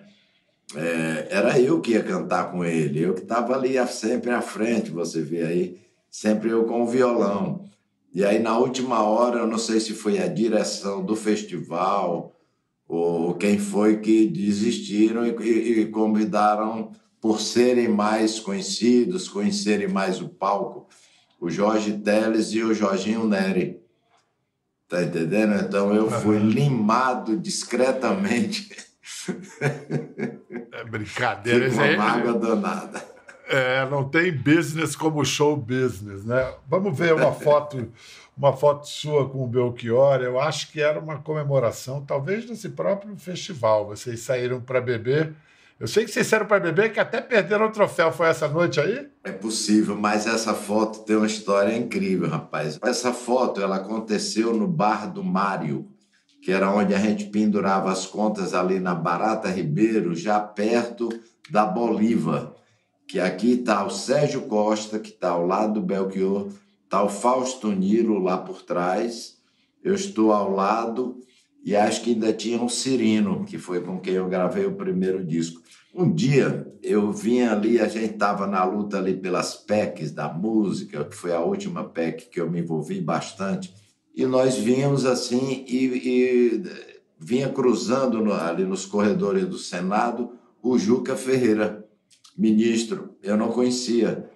É, 0.75 1.27
era 1.29 1.60
eu 1.60 1.79
que 1.82 1.91
ia 1.91 2.03
cantar 2.03 2.51
com 2.51 2.63
ele, 2.65 3.01
eu 3.01 3.13
que 3.13 3.22
estava 3.22 3.55
ali 3.55 3.75
sempre 3.88 4.32
à 4.32 4.41
frente, 4.41 4.89
você 4.89 5.22
vê 5.22 5.43
aí, 5.43 5.79
sempre 6.10 6.50
eu 6.50 6.65
com 6.65 6.82
o 6.82 6.88
violão. 6.88 7.65
E 8.13 8.24
aí, 8.24 8.39
na 8.39 8.58
última 8.58 9.03
hora, 9.03 9.39
eu 9.39 9.48
não 9.48 9.58
sei 9.58 9.79
se 9.79 9.93
foi 9.93 10.20
a 10.20 10.27
direção 10.27 11.03
do 11.03 11.15
festival 11.15 12.36
ou 12.88 13.34
quem 13.34 13.58
foi 13.58 13.98
que 13.98 14.27
desistiram 14.27 15.25
e, 15.25 15.32
e, 15.41 15.79
e 15.82 15.86
convidaram, 15.88 16.91
por 17.20 17.39
serem 17.39 17.88
mais 17.88 18.39
conhecidos, 18.39 19.29
conhecerem 19.29 19.88
mais 19.88 20.22
o 20.22 20.27
palco, 20.27 20.88
o 21.39 21.50
Jorge 21.50 21.93
Teles 21.93 22.51
e 22.51 22.62
o 22.62 22.74
Jorginho 22.74 23.25
Neri. 23.25 23.82
Tá 24.89 25.01
entendendo? 25.01 25.55
Então 25.55 25.96
eu 25.96 26.12
fui 26.12 26.38
limado 26.38 27.38
discretamente. 27.38 28.70
É 30.72 30.83
brincadeira. 30.86 31.69
Fico 31.69 31.83
uma 31.83 31.98
mágoa 31.98 32.33
danada. 32.33 33.13
É, 33.48 33.86
não 33.89 34.07
tem 34.07 34.31
business 34.31 34.95
como 34.95 35.24
show 35.25 35.55
business, 35.55 36.24
né? 36.24 36.53
Vamos 36.67 36.98
ver 36.98 37.13
uma 37.13 37.33
foto, 37.33 37.91
uma 38.36 38.53
foto 38.53 38.88
sua 38.88 39.29
com 39.29 39.43
o 39.43 39.48
Belchior. 39.48 40.22
Eu 40.22 40.39
acho 40.39 40.72
que 40.72 40.81
era 40.81 41.00
uma 41.00 41.17
comemoração, 41.17 42.03
talvez 42.05 42.45
desse 42.45 42.69
próprio 42.69 43.15
festival. 43.17 43.88
Vocês 43.88 44.22
saíram 44.22 44.62
para 44.62 44.79
beber. 44.79 45.33
Eu 45.79 45.88
sei 45.88 46.05
que 46.05 46.12
vocês 46.12 46.25
saíram 46.25 46.45
para 46.45 46.62
beber, 46.62 46.93
que 46.93 47.00
até 47.00 47.19
perderam 47.19 47.65
o 47.67 47.72
troféu. 47.72 48.12
Foi 48.12 48.27
essa 48.27 48.48
noite 48.48 48.79
aí? 48.79 49.10
É 49.24 49.31
possível, 49.31 49.98
mas 49.98 50.25
essa 50.25 50.53
foto 50.53 51.00
tem 51.00 51.17
uma 51.17 51.27
história 51.27 51.75
incrível, 51.75 52.29
rapaz. 52.29 52.79
Essa 52.81 53.12
foto 53.12 53.62
ela 53.62 53.75
aconteceu 53.75 54.53
no 54.53 54.67
bar 54.67 55.12
do 55.12 55.24
Mário, 55.24 55.86
que 56.43 56.51
era 56.51 56.69
onde 56.69 56.93
a 56.93 57.00
gente 57.00 57.27
pendurava 57.27 57.89
as 57.89 58.05
contas 58.05 58.53
ali 58.53 58.77
na 58.77 58.93
Barata 58.93 59.50
Ribeiro, 59.50 60.13
já 60.13 60.41
perto 60.41 61.07
da 61.50 61.65
Bolívar. 61.65 62.53
Que 63.07 63.17
aqui 63.17 63.53
está 63.53 63.85
o 63.85 63.89
Sérgio 63.89 64.41
Costa, 64.41 65.00
que 65.00 65.09
está 65.09 65.29
ao 65.29 65.47
lado 65.47 65.75
do 65.75 65.81
Belchior, 65.81 66.50
está 66.83 67.01
o 67.01 67.07
Fausto 67.07 67.71
Nilo 67.71 68.19
lá 68.19 68.38
por 68.38 68.62
trás, 68.62 69.38
eu 69.81 69.95
estou 69.95 70.33
ao 70.33 70.51
lado 70.51 71.21
e 71.63 71.77
acho 71.77 72.01
que 72.01 72.12
ainda 72.12 72.33
tinha 72.33 72.62
um 72.62 72.67
Cirino, 72.67 73.45
que 73.45 73.57
foi 73.57 73.79
com 73.79 74.01
quem 74.01 74.15
eu 74.15 74.27
gravei 74.27 74.65
o 74.65 74.75
primeiro 74.75 75.23
disco. 75.23 75.62
Um 75.95 76.13
dia 76.13 76.67
eu 76.81 77.09
vim 77.13 77.41
ali, 77.41 77.79
a 77.79 77.88
gente 77.88 78.15
estava 78.15 78.45
na 78.45 78.65
luta 78.65 78.97
ali 78.97 79.15
pelas 79.15 79.55
PECs 79.55 80.12
da 80.12 80.27
música, 80.27 81.05
que 81.05 81.15
foi 81.15 81.33
a 81.33 81.39
última 81.39 81.85
PEC 81.85 82.29
que 82.29 82.41
eu 82.41 82.51
me 82.51 82.59
envolvi 82.59 83.00
bastante, 83.00 83.73
e 84.13 84.25
nós 84.25 84.55
vínhamos 84.55 85.05
assim 85.05 85.65
e, 85.67 85.86
e 85.86 86.63
vinha 87.20 87.50
cruzando 87.50 88.22
no, 88.22 88.34
ali 88.34 88.63
nos 88.63 88.86
corredores 88.86 89.46
do 89.46 89.58
Senado 89.58 90.32
o 90.62 90.77
Juca 90.77 91.15
Ferreira, 91.15 91.86
ministro, 92.38 93.15
eu 93.22 93.36
não 93.36 93.51
conhecia. 93.51 94.29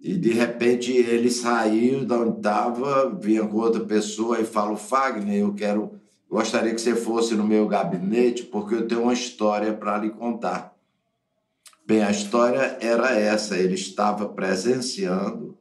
E 0.00 0.14
de 0.14 0.30
repente 0.30 0.92
ele 0.92 1.30
saiu 1.30 2.04
de 2.04 2.12
onde 2.12 2.36
estava, 2.36 3.10
vinha 3.10 3.44
com 3.46 3.56
outra 3.56 3.84
pessoa 3.84 4.40
e 4.40 4.44
falou: 4.44 4.76
Fagner, 4.76 5.40
eu 5.40 5.52
quero, 5.54 5.92
gostaria 6.30 6.72
que 6.72 6.80
você 6.80 6.94
fosse 6.94 7.34
no 7.34 7.44
meu 7.44 7.66
gabinete 7.66 8.44
porque 8.44 8.74
eu 8.74 8.86
tenho 8.86 9.02
uma 9.02 9.12
história 9.12 9.72
para 9.72 9.98
lhe 9.98 10.10
contar. 10.10 10.76
Bem, 11.84 12.04
a 12.04 12.10
história 12.12 12.78
era 12.80 13.18
essa: 13.18 13.56
ele 13.56 13.74
estava 13.74 14.28
presenciando 14.28 15.58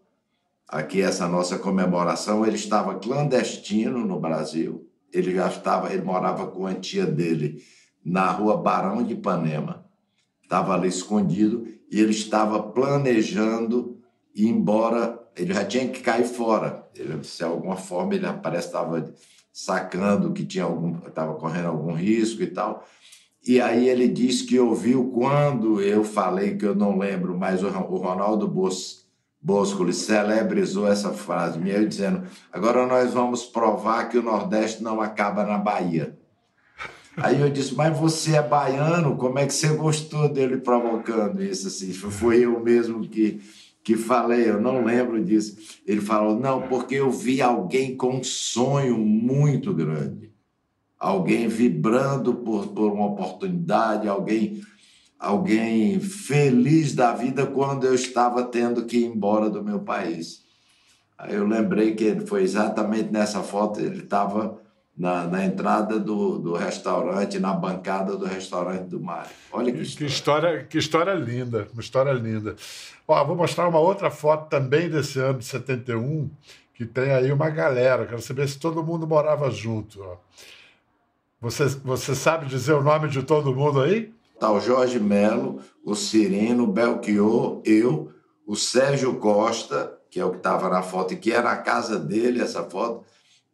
aqui 0.68 1.02
essa 1.02 1.28
nossa 1.28 1.58
comemoração, 1.58 2.46
ele 2.46 2.56
estava 2.56 2.96
clandestino 2.96 4.06
no 4.06 4.20
Brasil, 4.20 4.90
ele 5.14 5.34
já 5.34 5.48
estava, 5.48 5.94
ele 5.94 6.04
morava 6.04 6.48
com 6.48 6.68
a 6.68 6.74
tia 6.74 7.06
dele 7.06 7.64
na 8.04 8.30
rua 8.32 8.58
Barão 8.58 9.02
de 9.04 9.14
Ipanema, 9.14 9.86
estava 10.44 10.74
ali 10.74 10.88
escondido 10.88 11.68
e 11.90 12.00
ele 12.00 12.12
estava 12.12 12.62
planejando 12.62 13.98
ir 14.36 14.48
embora, 14.48 15.18
ele 15.36 15.54
já 15.54 15.64
tinha 15.64 15.88
que 15.88 16.02
cair 16.02 16.26
fora, 16.26 16.88
ele, 16.96 17.18
de 17.18 17.44
alguma 17.44 17.78
forma 17.78 18.16
ele 18.16 18.28
parece 18.44 18.68
estava 18.68 19.14
sacando 19.54 20.34
que 20.34 20.46
tinha 20.46 20.66
algum, 20.66 20.98
estava 21.08 21.34
correndo 21.36 21.70
algum 21.70 21.94
risco 21.94 22.44
e 22.44 22.48
tal, 22.48 22.86
e 23.46 23.62
aí 23.62 23.88
ele 23.88 24.10
disse 24.10 24.46
que 24.46 24.60
ouviu 24.60 25.10
quando 25.12 25.82
eu 25.82 26.04
falei, 26.04 26.58
que 26.58 26.66
eu 26.66 26.76
não 26.76 26.98
lembro, 26.98 27.38
mas 27.38 27.64
o 27.64 27.70
Ronaldo 27.70 28.46
Bos, 28.46 29.07
Bosco 29.42 29.92
celebrizou 29.94 30.88
essa 30.88 31.14
frase, 31.14 31.60
meio 31.60 31.88
dizendo: 31.88 32.24
agora 32.52 32.86
nós 32.86 33.14
vamos 33.14 33.44
provar 33.46 34.10
que 34.10 34.18
o 34.18 34.24
Nordeste 34.24 34.84
não 34.84 35.00
acaba 35.00 35.46
na 35.46 35.58
Bahia. 35.58 36.18
Aí 37.18 37.42
eu 37.42 37.50
disse, 37.50 37.74
mas 37.74 37.98
você 37.98 38.36
é 38.36 38.44
baiano, 38.44 39.18
como 39.18 39.40
é 39.40 39.48
que 39.48 39.54
você 39.54 39.70
gostou 39.70 40.30
dele 40.30 40.58
provocando 40.58 41.42
isso? 41.42 41.68
Assim, 41.68 41.92
foi 41.92 42.46
eu 42.46 42.60
mesmo 42.60 43.08
que, 43.08 43.42
que 43.84 43.96
falei, 43.96 44.48
eu 44.48 44.62
não 44.62 44.86
lembro 44.86 45.24
disso. 45.24 45.58
Ele 45.88 46.00
falou, 46.00 46.40
não, 46.40 46.68
porque 46.68 46.94
eu 46.94 47.10
vi 47.10 47.42
alguém 47.42 47.98
com 47.98 48.18
um 48.18 48.24
sonho 48.24 49.00
muito 49.00 49.74
grande 49.74 50.28
alguém 51.00 51.48
vibrando 51.48 52.34
por, 52.34 52.68
por 52.68 52.92
uma 52.92 53.08
oportunidade, 53.08 54.08
alguém, 54.08 54.62
alguém 55.20 56.00
feliz 56.00 56.94
da 56.94 57.14
vida 57.14 57.46
quando 57.46 57.86
eu 57.86 57.94
estava 57.96 58.44
tendo 58.44 58.86
que 58.86 58.98
ir 58.98 59.06
embora 59.06 59.50
do 59.50 59.64
meu 59.64 59.80
país. 59.80 60.46
Aí 61.18 61.34
eu 61.34 61.48
lembrei 61.48 61.96
que 61.96 62.20
foi 62.28 62.44
exatamente 62.44 63.12
nessa 63.12 63.42
foto, 63.42 63.80
ele 63.80 64.04
estava 64.04 64.62
na, 64.96 65.26
na, 65.26 65.46
entrada 65.46 66.00
do, 66.00 66.38
do 66.38 66.54
restaurante, 66.54 67.40
na 67.40 67.54
bancada 67.54 68.16
do 68.16 68.26
restaurante 68.26 68.90
do 68.90 69.00
Mário. 69.00 69.32
Olha 69.52 69.72
que, 69.72 69.84
que 69.84 70.06
história. 70.06 70.64
Que 70.64 70.78
história 70.78 71.14
linda, 71.14 71.68
uma 71.74 71.82
história 71.82 72.12
linda. 72.12 72.56
Ó, 73.08 73.24
vou 73.26 73.36
mostrar 73.36 73.68
uma 73.68 73.80
outra 73.80 74.12
foto 74.12 74.50
também 74.50 74.90
desse 74.90 75.20
ano 75.20 75.40
de 75.40 75.46
71, 75.46 76.30
que 76.74 76.86
tem 76.86 77.12
aí 77.12 77.32
uma 77.32 77.50
galera. 77.50 78.06
Quero 78.06 78.22
saber 78.22 78.48
se 78.48 78.60
todo 78.60 78.84
mundo 78.84 79.08
morava 79.08 79.50
junto. 79.50 80.02
Ó. 80.02 80.18
Você, 81.42 81.66
você 81.66 82.16
sabe 82.16 82.48
dizer 82.48 82.74
o 82.74 82.84
nome 82.84 83.08
de 83.08 83.22
todo 83.22 83.56
mundo 83.56 83.82
aí? 83.82 84.12
O 84.42 84.60
Jorge 84.60 85.00
Melo, 85.00 85.60
o 85.84 85.96
Cirino, 85.96 86.68
Belchior, 86.68 87.62
eu, 87.66 88.12
o 88.46 88.56
Sérgio 88.56 89.16
Costa, 89.16 89.98
que 90.10 90.20
é 90.20 90.26
o 90.26 90.32
que 90.32 90.38
estava 90.38 90.70
na 90.70 90.82
foto 90.82 91.14
e 91.14 91.18
que 91.18 91.32
era 91.32 91.52
a 91.52 91.58
casa 91.58 91.98
dele, 92.00 92.42
essa 92.42 92.64
foto. 92.64 93.04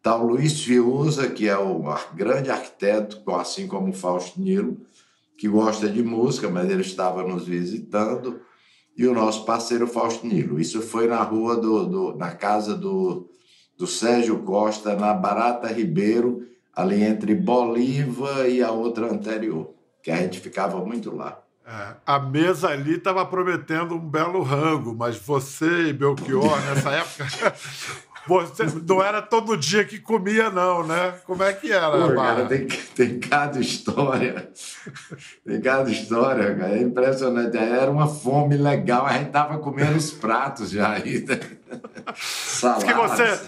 O 0.06 0.24
Luiz 0.24 0.62
Fiuza, 0.62 1.30
que 1.30 1.48
é 1.48 1.58
o 1.58 1.82
grande 2.14 2.52
arquiteto, 2.52 3.22
assim 3.32 3.68
como 3.68 3.90
o 3.90 3.94
Fausto 3.94 4.40
Nilo, 4.40 4.78
que 5.38 5.48
gosta 5.48 5.88
de 5.88 6.04
música, 6.04 6.50
mas 6.50 6.70
ele 6.70 6.82
estava 6.82 7.24
nos 7.24 7.46
visitando. 7.46 8.42
E 8.98 9.08
o 9.08 9.14
nosso 9.14 9.46
parceiro 9.46 9.88
Fausto 9.88 10.28
Nilo. 10.28 10.60
Isso 10.60 10.82
foi 10.82 11.08
na 11.08 11.24
rua 11.24 11.56
do, 11.56 11.86
do 11.86 12.18
na 12.18 12.32
casa 12.32 12.76
do, 12.76 13.30
do 13.78 13.88
Sérgio 13.88 14.40
Costa, 14.40 14.96
na 14.96 15.14
Barata 15.14 15.68
Ribeiro, 15.68 16.46
ali 16.76 17.04
entre 17.04 17.34
Bolívar 17.34 18.48
e 18.48 18.62
a 18.62 18.72
outra 18.72 19.12
anterior, 19.12 19.74
que 20.04 20.12
a 20.12 20.18
gente 20.18 20.40
ficava 20.42 20.84
muito 20.86 21.16
lá. 21.16 21.40
É, 21.66 21.94
a 22.06 22.20
mesa 22.20 22.68
ali 22.68 22.96
estava 22.96 23.26
prometendo 23.26 23.96
um 23.96 24.00
belo 24.00 24.44
rango, 24.44 24.94
mas 24.94 25.16
você 25.16 25.88
e 25.88 25.94
Belchior, 25.94 26.60
nessa 26.66 26.92
época, 26.92 27.56
você 28.28 28.66
não 28.86 29.02
era 29.02 29.22
todo 29.22 29.56
dia 29.56 29.86
que 29.86 29.98
comia, 29.98 30.50
não, 30.50 30.86
né? 30.86 31.14
Como 31.26 31.42
é 31.42 31.54
que 31.54 31.72
era? 31.72 31.90
Pô, 31.90 32.14
cara, 32.16 32.46
tem, 32.48 32.68
tem 32.68 33.18
cada 33.18 33.62
história. 33.62 34.50
Tem 35.46 35.62
cada 35.62 35.90
história, 35.90 36.54
cara. 36.54 36.78
É 36.78 36.82
impressionante. 36.82 37.58
Era 37.58 37.90
uma 37.90 38.08
fome 38.08 38.58
legal. 38.58 39.06
A 39.06 39.14
gente 39.14 39.32
tava 39.32 39.58
comendo 39.60 39.96
os 39.96 40.12
pratos 40.12 40.70
já 40.70 40.92
ainda. 40.92 41.38
Diz 41.38 42.84
que 42.84 42.94
você, 42.94 43.40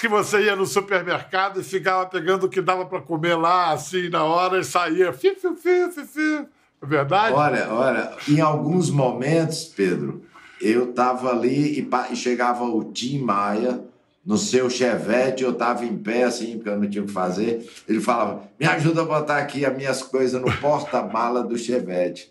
que 0.00 0.08
você 0.08 0.44
ia 0.44 0.56
no 0.56 0.66
supermercado 0.66 1.60
e 1.60 1.64
ficava 1.64 2.06
pegando 2.06 2.46
o 2.46 2.48
que 2.48 2.60
dava 2.60 2.84
para 2.86 3.00
comer 3.00 3.36
lá, 3.36 3.72
assim, 3.72 4.08
na 4.08 4.24
hora, 4.24 4.58
e 4.58 4.64
saía. 4.64 5.12
Fi, 5.12 5.34
fi, 5.34 5.54
fi, 5.54 5.90
fi, 5.92 6.06
fi. 6.06 6.46
É 6.80 6.86
verdade? 6.86 7.34
Olha, 7.34 7.72
olha, 7.72 8.12
em 8.28 8.40
alguns 8.40 8.90
momentos, 8.90 9.64
Pedro, 9.64 10.22
eu 10.60 10.92
tava 10.92 11.30
ali 11.30 11.78
e, 11.78 11.88
e 12.12 12.16
chegava 12.16 12.64
o 12.64 12.84
Tim 12.92 13.20
Maia 13.20 13.84
no 14.24 14.36
seu 14.36 14.68
chevette, 14.68 15.42
eu 15.42 15.54
tava 15.54 15.84
em 15.84 15.96
pé, 15.96 16.24
assim, 16.24 16.56
porque 16.56 16.68
eu 16.68 16.78
não 16.78 16.88
tinha 16.88 17.02
o 17.02 17.06
que 17.06 17.12
fazer. 17.12 17.66
Ele 17.88 18.00
falava: 18.00 18.42
me 18.58 18.66
ajuda 18.66 19.02
a 19.02 19.04
botar 19.04 19.38
aqui 19.38 19.64
as 19.64 19.76
minhas 19.76 20.02
coisas 20.02 20.40
no 20.40 20.52
porta-mala 20.58 21.42
do 21.42 21.56
chevette, 21.56 22.30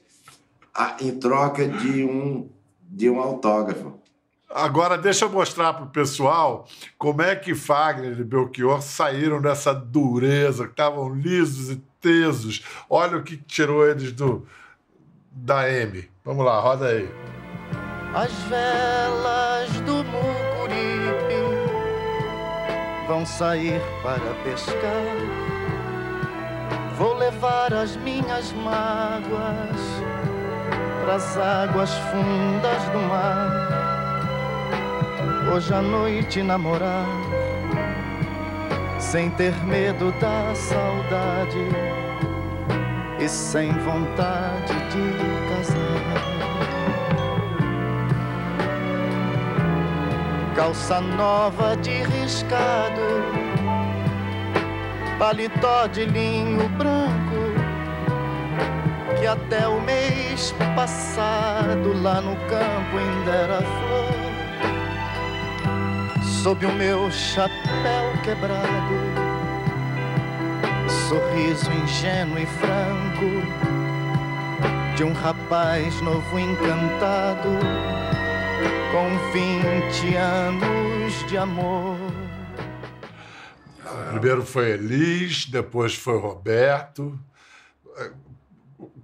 em 1.01 1.11
troca 1.17 1.67
de 1.67 2.03
um, 2.03 2.49
de 2.81 3.09
um 3.09 3.19
autógrafo. 3.19 3.97
Agora, 4.49 4.97
deixa 4.97 5.25
eu 5.25 5.29
mostrar 5.29 5.73
para 5.73 5.83
o 5.83 5.89
pessoal 5.89 6.67
como 6.97 7.21
é 7.21 7.35
que 7.35 7.53
Fagner 7.53 8.17
e 8.17 8.23
Belchior 8.23 8.81
saíram 8.81 9.41
dessa 9.41 9.73
dureza, 9.73 10.65
que 10.65 10.71
estavam 10.71 11.13
lisos 11.13 11.69
e 11.69 11.75
tesos. 11.99 12.63
Olha 12.89 13.17
o 13.17 13.23
que 13.23 13.35
tirou 13.35 13.85
eles 13.85 14.11
do 14.13 14.47
da 15.31 15.69
M. 15.69 16.09
Vamos 16.23 16.45
lá, 16.45 16.59
roda 16.59 16.87
aí. 16.87 17.09
As 18.13 18.31
velas 18.43 19.69
do 19.81 20.03
Mucuripe 20.05 21.35
vão 23.07 23.25
sair 23.25 23.81
para 24.01 24.33
pescar. 24.43 25.57
Vou 26.97 27.13
levar 27.15 27.73
as 27.73 27.95
minhas 27.97 28.51
mágoas 28.53 29.77
pras 31.03 31.37
águas 31.37 31.91
fundas 31.91 32.83
do 32.91 32.99
mar. 33.07 33.66
Hoje 35.53 35.73
à 35.73 35.81
noite 35.81 36.43
namorar, 36.43 37.07
sem 38.99 39.29
ter 39.31 39.55
medo 39.65 40.11
da 40.19 40.53
saudade 40.53 41.67
e 43.19 43.27
sem 43.27 43.71
vontade 43.71 44.73
de 44.91 45.49
casar. 45.49 46.37
calça 50.57 50.99
nova 50.99 51.77
de 51.77 51.91
riscado, 51.91 53.01
paletó 55.19 55.85
de 55.85 56.03
linho 56.05 56.67
branco, 56.69 57.53
que 59.19 59.27
até 59.27 59.67
o 59.67 59.79
mês 59.81 60.53
passado 60.75 61.93
lá 62.01 62.19
no 62.21 62.35
campo 62.47 62.97
ainda 62.97 63.31
era 63.31 63.57
flor. 63.61 64.26
Sob 66.43 66.65
o 66.65 66.71
meu 66.71 67.11
chapéu 67.11 68.21
quebrado, 68.23 68.93
sorriso 71.09 71.71
ingênuo 71.71 72.37
e 72.39 72.45
franco 72.45 73.25
de 74.95 75.03
um 75.03 75.13
rapaz 75.13 75.99
novo 76.01 76.39
encantado 76.39 77.49
com 78.91 79.31
20 79.33 80.15
anos 80.15 81.27
de 81.27 81.37
amor. 81.37 81.97
Primeiro 84.11 84.45
foi 84.45 84.71
Elis, 84.71 85.45
depois 85.45 85.95
foi 85.95 86.17
Roberto. 86.17 87.19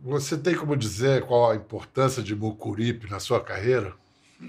Você 0.01 0.37
tem 0.37 0.55
como 0.55 0.77
dizer 0.77 1.25
qual 1.25 1.51
a 1.51 1.55
importância 1.55 2.21
de 2.21 2.35
Mucuripe 2.35 3.09
na 3.09 3.19
sua 3.19 3.41
carreira? 3.41 3.93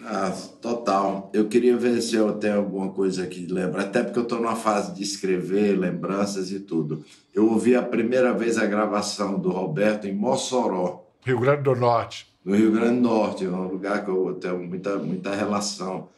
Ah, 0.05 0.31
total. 0.61 1.31
Eu 1.33 1.49
queria 1.49 1.77
ver 1.77 2.01
se 2.03 2.17
eu 2.17 2.33
tenho 2.35 2.57
alguma 2.57 2.91
coisa 2.91 3.27
que 3.27 3.47
lembra, 3.47 3.83
até 3.83 4.03
porque 4.03 4.19
eu 4.19 4.25
estou 4.25 4.41
numa 4.41 4.57
fase 4.57 4.95
de 4.95 5.03
escrever 5.03 5.79
lembranças 5.79 6.51
e 6.51 6.61
tudo. 6.61 7.05
Eu 7.33 7.51
ouvi 7.51 7.75
a 7.75 7.83
primeira 7.83 8.33
vez 8.33 8.59
a 8.59 8.67
gravação 8.67 9.39
do 9.39 9.51
Roberto 9.51 10.07
em 10.07 10.15
Mossoró, 10.15 11.05
Rio 11.25 11.41
Grande 11.41 11.63
do 11.63 11.75
Norte. 11.75 12.27
no 12.45 12.55
Rio 12.55 12.73
Grande 12.73 12.97
do 12.97 13.09
Norte, 13.09 13.45
é 13.45 13.49
um 13.49 13.69
lugar 13.69 14.05
que 14.05 14.11
eu 14.11 14.35
tenho 14.35 14.59
muita, 14.59 14.97
muita 14.99 15.35
relação. 15.35 16.09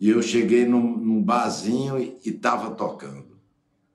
E 0.00 0.10
eu 0.10 0.22
cheguei 0.22 0.64
num, 0.66 0.96
num 0.96 1.22
barzinho 1.22 1.98
e 1.98 2.20
estava 2.24 2.70
tocando. 2.72 3.34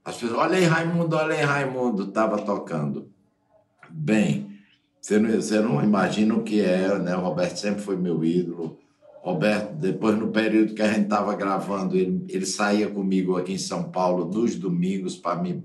As 0.03 0.15
pessoas, 0.15 0.39
olha 0.39 0.57
aí, 0.57 0.63
Raimundo, 0.65 1.15
olha 1.15 1.35
aí, 1.35 1.43
Raimundo, 1.43 2.03
estava 2.03 2.39
tocando. 2.39 3.09
Bem, 3.89 4.49
você 4.99 5.19
não, 5.19 5.29
você 5.29 5.59
não 5.59 5.83
imagina 5.83 6.33
o 6.35 6.43
que 6.43 6.61
é, 6.61 6.97
né? 6.99 7.15
O 7.15 7.21
Roberto 7.21 7.57
sempre 7.57 7.81
foi 7.81 7.95
meu 7.95 8.23
ídolo. 8.23 8.78
Roberto, 9.21 9.73
depois 9.73 10.17
no 10.17 10.29
período 10.29 10.73
que 10.73 10.81
a 10.81 10.87
gente 10.87 11.03
estava 11.03 11.35
gravando, 11.35 11.95
ele, 11.95 12.25
ele 12.29 12.45
saía 12.45 12.89
comigo 12.89 13.37
aqui 13.37 13.53
em 13.53 13.57
São 13.57 13.83
Paulo 13.83 14.25
nos 14.25 14.55
domingos 14.55 15.17
para 15.17 15.41
me 15.41 15.63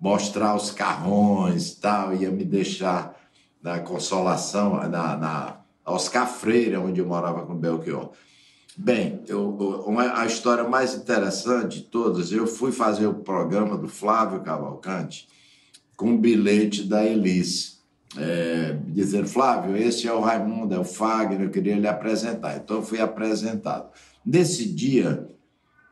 mostrar 0.00 0.54
os 0.54 0.70
carrões 0.70 1.72
e 1.72 1.80
tal, 1.80 2.14
ia 2.14 2.30
me 2.30 2.44
deixar 2.44 3.16
na 3.62 3.78
Consolação, 3.80 4.74
na, 4.88 5.16
na 5.16 5.60
Oscar 5.84 6.26
Freire, 6.26 6.76
onde 6.76 7.00
eu 7.00 7.06
morava 7.06 7.46
com 7.46 7.54
Belchior. 7.54 8.10
Bem, 8.76 9.20
eu, 9.28 9.86
a 10.14 10.24
história 10.24 10.64
mais 10.64 10.94
interessante 10.94 11.80
de 11.80 11.84
todas, 11.84 12.32
eu 12.32 12.46
fui 12.46 12.72
fazer 12.72 13.06
o 13.06 13.14
programa 13.14 13.76
do 13.76 13.88
Flávio 13.88 14.40
Cavalcante 14.40 15.28
com 15.96 16.06
um 16.06 16.18
bilhete 16.18 16.82
da 16.84 17.04
Elis, 17.04 17.81
é, 18.18 18.76
dizendo, 18.88 19.26
Flávio, 19.28 19.76
esse 19.76 20.06
é 20.06 20.12
o 20.12 20.20
Raimundo, 20.20 20.74
é 20.74 20.78
o 20.78 20.84
Fagner, 20.84 21.40
eu 21.42 21.50
queria 21.50 21.76
lhe 21.76 21.88
apresentar. 21.88 22.56
Então, 22.56 22.76
eu 22.76 22.82
fui 22.82 23.00
apresentado. 23.00 23.90
Nesse 24.24 24.68
dia, 24.68 25.26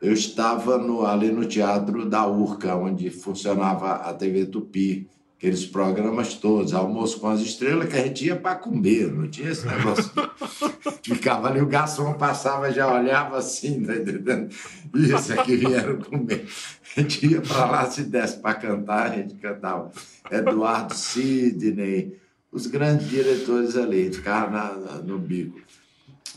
eu 0.01 0.13
estava 0.13 0.77
no- 0.77 1.05
ali 1.05 1.31
no 1.31 1.45
Teatro 1.45 2.07
da 2.09 2.25
Urca, 2.27 2.75
onde 2.75 3.09
funcionava 3.09 3.93
a 3.93 4.13
TV 4.13 4.45
Tupi, 4.45 5.07
aqueles 5.37 5.65
programas 5.65 6.35
todos, 6.35 6.71
Almoço 6.73 7.19
com 7.19 7.27
as 7.27 7.41
Estrelas, 7.41 7.89
que 7.89 7.97
a 7.97 8.03
gente 8.03 8.25
ia 8.25 8.35
para 8.35 8.55
comer, 8.55 9.11
não 9.11 9.27
tinha 9.27 9.49
esse 9.49 9.65
negócio. 9.65 10.11
Ficava 11.03 11.47
ali, 11.49 11.59
o 11.61 11.65
garçom 11.65 12.13
passava, 12.13 12.71
já 12.71 12.91
olhava 12.93 13.37
assim, 13.37 13.83
tá 13.83 13.95
entendendo? 13.95 14.53
E 14.95 15.11
esse 15.11 15.33
aqui 15.33 15.55
vieram 15.55 15.97
comer. 15.97 16.45
A 16.97 17.01
gente 17.01 17.25
ia 17.25 17.41
para 17.41 17.65
lá, 17.65 17.89
se 17.89 18.03
desse 18.03 18.37
para 18.39 18.53
cantar, 18.55 19.11
a 19.11 19.15
gente 19.15 19.35
cantava. 19.35 19.91
Eduardo 20.29 20.93
Sidney, 20.93 22.17
os 22.51 22.67
grandes 22.67 23.07
diretores 23.09 23.77
ali, 23.77 24.11
ficavam 24.11 24.51
na- 24.51 24.73
na- 24.75 25.01
no 25.01 25.17
bico. 25.17 25.59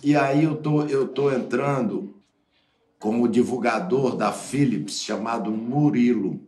E 0.03 0.14
aí 0.14 0.45
eu 0.45 0.55
tô, 0.57 0.83
eu 0.85 1.09
tô 1.09 1.33
entrando 1.33 2.14
como 2.99 3.27
divulgador 3.29 4.17
da 4.17 4.31
Philips, 4.33 5.01
chamado 5.03 5.51
Murilo. 5.51 6.40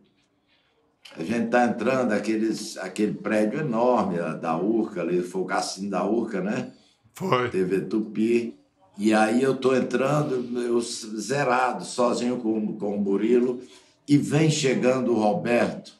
A 1.16 1.22
gente 1.24 1.46
está 1.46 1.64
entrando 1.66 2.12
aqueles, 2.12 2.76
aquele 2.78 3.14
prédio 3.14 3.60
enorme 3.60 4.18
da- 4.40 4.56
Urca, 4.56 5.00
ali 5.00 5.22
foi 5.22 5.42
o 5.42 5.46
cassino 5.46 5.90
da 5.90 6.04
Urca, 6.04 6.40
né? 6.40 6.72
Foi. 7.14 7.48
TV 7.48 7.80
Tupi. 7.82 8.54
E 8.98 9.12
aí 9.12 9.42
eu 9.42 9.56
tô 9.56 9.74
entrando, 9.74 10.34
eu 10.60 10.80
zerado, 10.80 11.84
sozinho 11.84 12.36
com, 12.38 12.76
com 12.78 12.94
o 12.96 13.00
Murilo, 13.00 13.60
e 14.08 14.16
vem 14.16 14.50
chegando 14.50 15.12
o 15.12 15.20
Roberto 15.20 15.96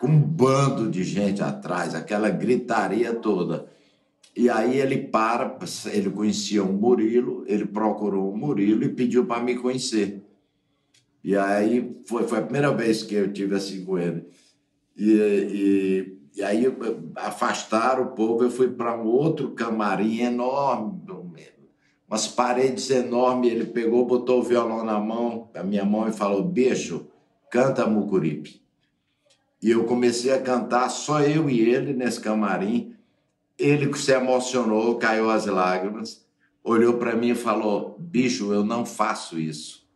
com 0.00 0.06
um 0.06 0.18
bando 0.18 0.90
de 0.90 1.04
gente 1.04 1.42
atrás, 1.42 1.94
aquela 1.94 2.30
gritaria 2.30 3.14
toda. 3.14 3.66
E 4.34 4.48
aí 4.48 4.78
ele 4.78 4.96
para, 4.96 5.58
ele 5.92 6.08
conhecia 6.08 6.64
o 6.64 6.72
Murilo, 6.72 7.44
ele 7.46 7.66
procurou 7.66 8.32
o 8.32 8.36
Murilo 8.36 8.84
e 8.84 8.88
pediu 8.88 9.26
para 9.26 9.42
me 9.42 9.56
conhecer. 9.56 10.22
E 11.22 11.36
aí 11.36 12.00
foi, 12.06 12.26
foi 12.26 12.38
a 12.38 12.42
primeira 12.42 12.72
vez 12.72 13.02
que 13.02 13.14
eu 13.14 13.30
tive 13.30 13.54
assim 13.54 13.84
com 13.84 13.98
ele. 13.98 14.24
E, 14.96 15.12
e, 15.12 16.38
e 16.38 16.42
aí 16.42 16.64
afastaram 17.16 18.04
o 18.04 18.10
povo, 18.12 18.42
eu 18.42 18.50
fui 18.50 18.68
para 18.68 18.96
um 18.96 19.06
outro 19.06 19.50
camarim 19.50 20.20
enorme, 20.20 21.02
umas 22.08 22.26
paredes 22.26 22.88
enormes. 22.88 23.52
Ele 23.52 23.66
pegou, 23.66 24.06
botou 24.06 24.40
o 24.40 24.42
violão 24.42 24.84
na 24.84 24.98
mão, 24.98 25.50
a 25.54 25.62
minha 25.62 25.84
mão, 25.84 26.08
e 26.08 26.12
falou: 26.12 26.42
Bicho, 26.42 27.09
canta 27.50 27.86
Mucuripe. 27.86 28.60
E 29.62 29.70
eu 29.70 29.84
comecei 29.84 30.32
a 30.32 30.40
cantar, 30.40 30.88
só 30.88 31.20
eu 31.20 31.50
e 31.50 31.60
ele 31.60 31.92
nesse 31.92 32.20
camarim. 32.20 32.94
Ele 33.58 33.92
se 33.94 34.12
emocionou, 34.12 34.96
caiu 34.96 35.28
as 35.28 35.44
lágrimas, 35.44 36.24
olhou 36.64 36.94
para 36.94 37.14
mim 37.14 37.30
e 37.30 37.34
falou: 37.34 37.94
Bicho, 37.98 38.52
eu 38.54 38.64
não 38.64 38.86
faço 38.86 39.38
isso. 39.38 39.86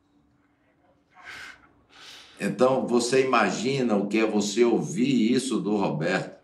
Então, 2.38 2.86
você 2.86 3.24
imagina 3.24 3.96
o 3.96 4.06
que 4.06 4.18
é 4.18 4.26
você 4.26 4.64
ouvir 4.64 5.32
isso 5.32 5.60
do 5.60 5.76
Roberto. 5.76 6.38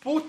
Puta. 0.00 0.26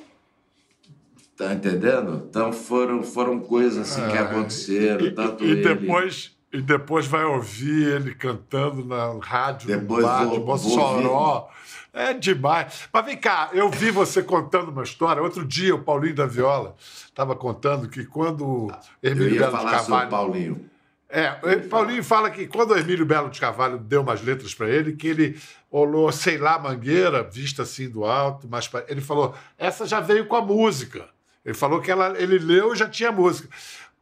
Tá 1.36 1.54
entendendo? 1.54 2.28
Então, 2.30 2.54
foram, 2.54 3.02
foram 3.02 3.40
coisas 3.40 3.90
assim 3.90 4.08
que 4.10 4.18
aconteceram. 4.18 5.06
E, 5.06 5.12
tanto 5.12 5.44
e 5.44 5.50
ele... 5.50 5.76
depois, 5.76 6.35
E 6.56 6.62
depois 6.62 7.06
vai 7.06 7.24
ouvir 7.26 7.88
ele 7.96 8.16
cantando 8.16 8.86
na 8.86 9.14
rádio 9.22 9.68
Depois 9.68 10.04
no 10.04 10.08
bar 10.10 10.26
vou- 10.26 10.40
de 10.40 10.46
Mossoró. 10.46 11.50
É 11.94 12.14
demais. 12.14 12.88
Mas 12.92 13.06
vem 13.06 13.18
cá, 13.18 13.50
eu 13.54 13.70
vi 13.70 13.90
você 13.92 14.22
contando 14.24 14.70
uma 14.70 14.84
história. 14.84 15.22
Outro 15.22 15.46
dia, 15.46 15.74
o 15.76 15.80
Paulinho 15.84 16.16
da 16.16 16.26
Viola 16.26 16.76
estava 17.06 17.36
contando 17.36 17.88
que 17.90 18.06
quando 18.06 18.46
o 18.46 18.72
Eu 19.02 19.12
Hermílio 19.12 19.40
Belo 19.40 19.58
de 19.58 19.66
Carvalho. 19.66 20.10
Paulinho. 20.10 20.70
É, 21.10 21.32
o 21.44 21.70
Paulinho 21.70 22.04
fala 22.04 22.30
que 22.30 22.48
quando 22.48 22.72
o 22.72 22.78
Hermílio 22.78 23.06
Belo 23.06 23.30
de 23.30 23.40
Carvalho 23.40 23.78
deu 23.78 24.02
umas 24.02 24.22
letras 24.22 24.54
para 24.54 24.68
ele, 24.70 24.94
que 24.94 25.08
ele 25.08 25.40
olhou, 25.72 26.12
sei 26.12 26.38
lá, 26.38 26.58
mangueira, 26.60 27.24
vista 27.24 27.62
assim 27.64 27.90
do 27.90 28.04
alto, 28.06 28.48
mas 28.50 28.68
pa- 28.68 28.84
ele 28.90 29.00
falou: 29.02 29.34
essa 29.58 29.86
já 29.86 30.00
veio 30.02 30.26
com 30.26 30.36
a 30.36 30.42
música. 30.42 31.06
Ele 31.46 31.54
falou 31.54 31.80
que 31.80 31.92
ela, 31.92 32.20
ele 32.20 32.40
leu 32.40 32.74
e 32.74 32.76
já 32.76 32.90
tinha 32.90 33.12
música. 33.12 33.48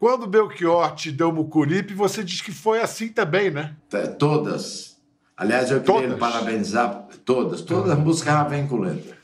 Quando 0.04 0.24
o 0.24 0.28
Belchior 0.28 0.96
te 0.96 1.14
deu 1.14 1.32
Mucuripe, 1.32 1.94
você 1.94 2.26
diz 2.26 2.42
que 2.42 2.52
foi 2.52 2.82
assim 2.82 3.08
também, 3.08 3.50
né? 3.50 3.74
T- 3.90 4.06
Todas. 4.20 4.98
Aliás, 5.38 5.72
eu 5.72 5.80
queria 5.80 5.94
Todas? 5.94 6.12
lhe 6.12 6.18
parabenizar 6.18 7.08
todas. 7.24 7.62
Todas 7.62 7.90
as 7.90 7.98
músicas 7.98 8.34
ela 8.34 8.44
vem 8.44 8.68
com 8.68 8.80
letra. 8.80 9.18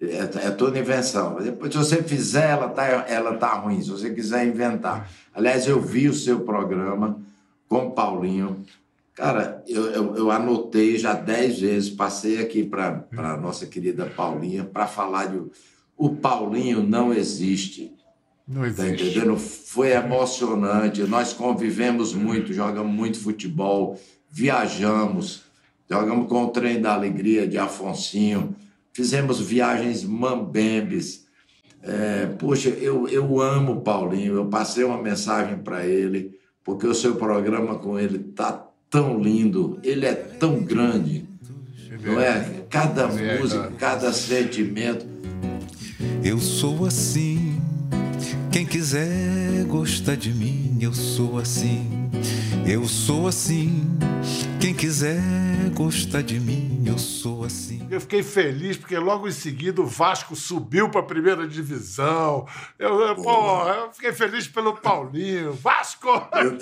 É, 0.00 0.46
é 0.46 0.50
toda 0.50 0.78
invenção. 0.78 1.36
Depois, 1.42 1.70
se 1.70 1.76
você 1.76 2.02
fizer, 2.02 2.52
ela 2.52 2.70
tá, 2.70 2.86
ela 3.06 3.36
tá 3.36 3.52
ruim. 3.52 3.82
Se 3.82 3.90
você 3.90 4.14
quiser 4.14 4.46
inventar. 4.46 5.10
Aliás, 5.34 5.66
eu 5.66 5.78
vi 5.78 6.08
o 6.08 6.14
seu 6.14 6.40
programa 6.40 7.20
com 7.68 7.88
o 7.88 7.90
Paulinho. 7.90 8.64
Cara, 9.14 9.62
eu, 9.68 9.90
eu, 9.90 10.16
eu 10.16 10.30
anotei 10.30 10.96
já 10.96 11.12
dez 11.12 11.60
vezes, 11.60 11.90
passei 11.90 12.40
aqui 12.40 12.64
para 12.64 13.04
a 13.14 13.36
nossa 13.36 13.66
querida 13.66 14.06
Paulinha 14.06 14.64
para 14.64 14.86
falar 14.86 15.26
de. 15.26 15.42
O 15.98 16.16
Paulinho 16.16 16.82
não 16.82 17.12
existe. 17.12 17.92
Não 18.46 18.60
Tá 18.60 18.68
existe. 18.86 19.04
entendendo? 19.06 19.36
Foi 19.38 19.90
emocionante. 19.92 21.02
Nós 21.02 21.32
convivemos 21.32 22.12
muito, 22.12 22.52
jogamos 22.52 22.92
muito 22.92 23.18
futebol, 23.18 23.98
viajamos, 24.30 25.42
jogamos 25.90 26.28
com 26.28 26.44
o 26.44 26.48
trem 26.48 26.80
da 26.80 26.92
alegria 26.94 27.46
de 27.48 27.56
Afonsinho, 27.56 28.54
fizemos 28.92 29.40
viagens 29.40 30.04
mambembes. 30.04 31.24
É, 31.82 32.26
poxa, 32.38 32.68
eu, 32.70 33.08
eu 33.08 33.40
amo 33.40 33.72
o 33.72 33.80
Paulinho. 33.80 34.34
Eu 34.34 34.46
passei 34.46 34.84
uma 34.84 35.00
mensagem 35.02 35.58
para 35.58 35.86
ele, 35.86 36.38
porque 36.62 36.86
o 36.86 36.94
seu 36.94 37.16
programa 37.16 37.76
com 37.78 37.98
ele 37.98 38.18
tá 38.18 38.66
tão 38.90 39.18
lindo, 39.20 39.78
ele 39.82 40.06
é 40.06 40.14
tão 40.14 40.62
grande, 40.62 41.24
não 42.02 42.20
é? 42.20 42.64
Cada 42.70 43.02
É, 43.04 43.38
música, 43.40 43.72
cada 43.78 44.12
sentimento. 44.12 45.06
Eu 46.22 46.38
sou 46.38 46.86
assim. 46.86 47.33
Quem 48.74 48.80
quiser 48.80 49.64
gosta 49.68 50.16
de 50.16 50.32
mim, 50.32 50.78
eu 50.80 50.92
sou 50.92 51.38
assim. 51.38 52.10
Eu 52.66 52.84
sou 52.86 53.28
assim. 53.28 53.86
Quem 54.60 54.74
quiser 54.74 55.22
gosta 55.74 56.20
de 56.20 56.40
mim, 56.40 56.82
eu 56.84 56.98
sou 56.98 57.44
assim. 57.44 57.86
Eu 57.88 58.00
fiquei 58.00 58.24
feliz 58.24 58.76
porque 58.76 58.98
logo 58.98 59.28
em 59.28 59.30
seguida 59.30 59.80
o 59.80 59.86
Vasco 59.86 60.34
subiu 60.34 60.90
para 60.90 61.02
a 61.02 61.04
primeira 61.04 61.46
divisão. 61.46 62.48
Eu, 62.76 63.00
eu, 63.00 63.14
pô, 63.14 63.62
eu 63.68 63.92
fiquei 63.92 64.12
feliz 64.12 64.48
pelo 64.48 64.74
Paulinho. 64.74 65.52
Vasco! 65.52 66.08
Eu, 66.32 66.58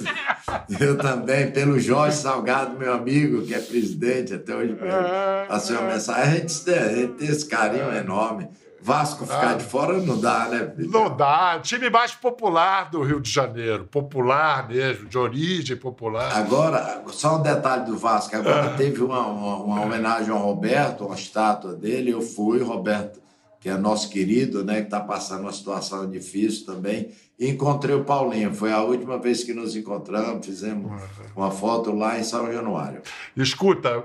eu 0.86 0.98
também, 0.98 1.50
pelo 1.50 1.80
Jorge 1.80 2.18
Salgado, 2.18 2.78
meu 2.78 2.92
amigo, 2.92 3.40
que 3.40 3.54
é 3.54 3.58
presidente 3.58 4.34
até 4.34 4.54
hoje. 4.54 4.76
É, 4.82 5.46
Passei 5.46 5.74
uma 5.74 5.90
mensagem. 5.90 6.22
A 6.22 6.36
gente, 6.36 6.70
a 6.70 6.94
gente 6.94 7.12
tem 7.14 7.28
esse 7.28 7.46
carinho 7.46 7.90
enorme. 7.90 8.50
Vasco 8.84 9.24
ficar 9.24 9.54
de 9.56 9.62
fora 9.64 9.98
não 10.00 10.18
dá, 10.20 10.48
né? 10.48 10.72
filho? 10.74 10.90
Não 10.90 11.16
dá. 11.16 11.60
Time 11.62 11.88
mais 11.88 12.12
popular 12.12 12.90
do 12.90 13.00
Rio 13.02 13.20
de 13.20 13.30
Janeiro. 13.30 13.84
Popular 13.84 14.66
mesmo, 14.68 15.08
de 15.08 15.16
origem 15.16 15.76
popular. 15.76 16.36
Agora, 16.36 17.00
só 17.08 17.36
um 17.38 17.42
detalhe 17.42 17.84
do 17.86 17.96
Vasco. 17.96 18.34
Agora 18.34 18.70
teve 18.76 19.00
uma, 19.02 19.24
uma, 19.26 19.56
uma 19.58 19.80
homenagem 19.82 20.32
ao 20.32 20.38
Roberto, 20.40 21.06
uma 21.06 21.14
estátua 21.14 21.74
dele. 21.74 22.10
Eu 22.10 22.20
fui, 22.20 22.60
Roberto, 22.60 23.20
que 23.60 23.68
é 23.68 23.76
nosso 23.76 24.10
querido, 24.10 24.64
né? 24.64 24.78
Que 24.80 24.86
está 24.86 24.98
passando 24.98 25.42
uma 25.42 25.52
situação 25.52 26.10
difícil 26.10 26.66
também. 26.66 27.10
E 27.38 27.48
encontrei 27.48 27.94
o 27.94 28.02
Paulinho. 28.04 28.52
Foi 28.52 28.72
a 28.72 28.82
última 28.82 29.16
vez 29.16 29.44
que 29.44 29.54
nos 29.54 29.76
encontramos. 29.76 30.44
Fizemos 30.44 31.00
uma 31.36 31.52
foto 31.52 31.94
lá 31.94 32.18
em 32.18 32.24
São 32.24 32.52
Januário. 32.52 33.00
Escuta, 33.36 34.02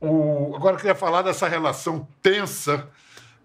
o- 0.00 0.52
agora 0.54 0.74
eu 0.74 0.78
queria 0.78 0.94
falar 0.94 1.22
dessa 1.22 1.48
relação 1.48 2.06
tensa 2.22 2.86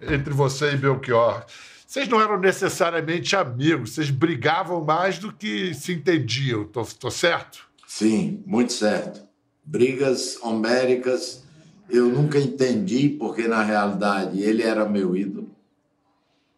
entre 0.01 0.33
você 0.33 0.73
e 0.73 0.77
Belchior. 0.77 1.45
Vocês 1.85 2.07
não 2.07 2.21
eram 2.21 2.39
necessariamente 2.39 3.35
amigos, 3.35 3.93
vocês 3.93 4.09
brigavam 4.09 4.83
mais 4.83 5.19
do 5.19 5.31
que 5.31 5.73
se 5.73 5.93
entendiam, 5.93 6.65
tô, 6.65 6.83
tô 6.83 7.09
certo? 7.09 7.67
Sim, 7.87 8.43
muito 8.45 8.73
certo. 8.73 9.21
Brigas 9.63 10.37
homéricas, 10.41 11.43
eu 11.89 12.07
nunca 12.07 12.37
entendi, 12.37 13.09
porque 13.09 13.47
na 13.47 13.63
realidade 13.63 14.41
ele 14.41 14.63
era 14.63 14.87
meu 14.87 15.15
ídolo. 15.15 15.49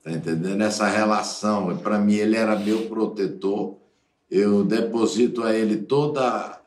Tá 0.03 0.11
entendendo? 0.11 0.63
Essa 0.63 0.87
relação, 0.87 1.77
para 1.77 1.99
mim, 1.99 2.15
ele 2.15 2.35
era 2.35 2.57
meu 2.57 2.87
protetor. 2.87 3.75
Eu 4.29 4.63
deposito 4.63 5.43
a 5.43 5.53
ele 5.53 5.77
toda 5.77 6.58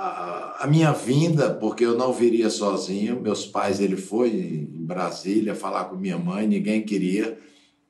a, 0.00 0.66
minha 0.68 0.92
vinda, 0.92 1.52
porque 1.52 1.84
eu 1.84 1.96
não 1.96 2.12
viria 2.12 2.48
sozinho. 2.48 3.20
Meus 3.20 3.44
pais, 3.44 3.80
ele 3.80 3.96
foi 3.96 4.30
em 4.30 4.84
Brasília 4.86 5.56
falar 5.56 5.86
com 5.86 5.96
minha 5.96 6.16
mãe, 6.16 6.46
ninguém 6.46 6.82
queria, 6.82 7.36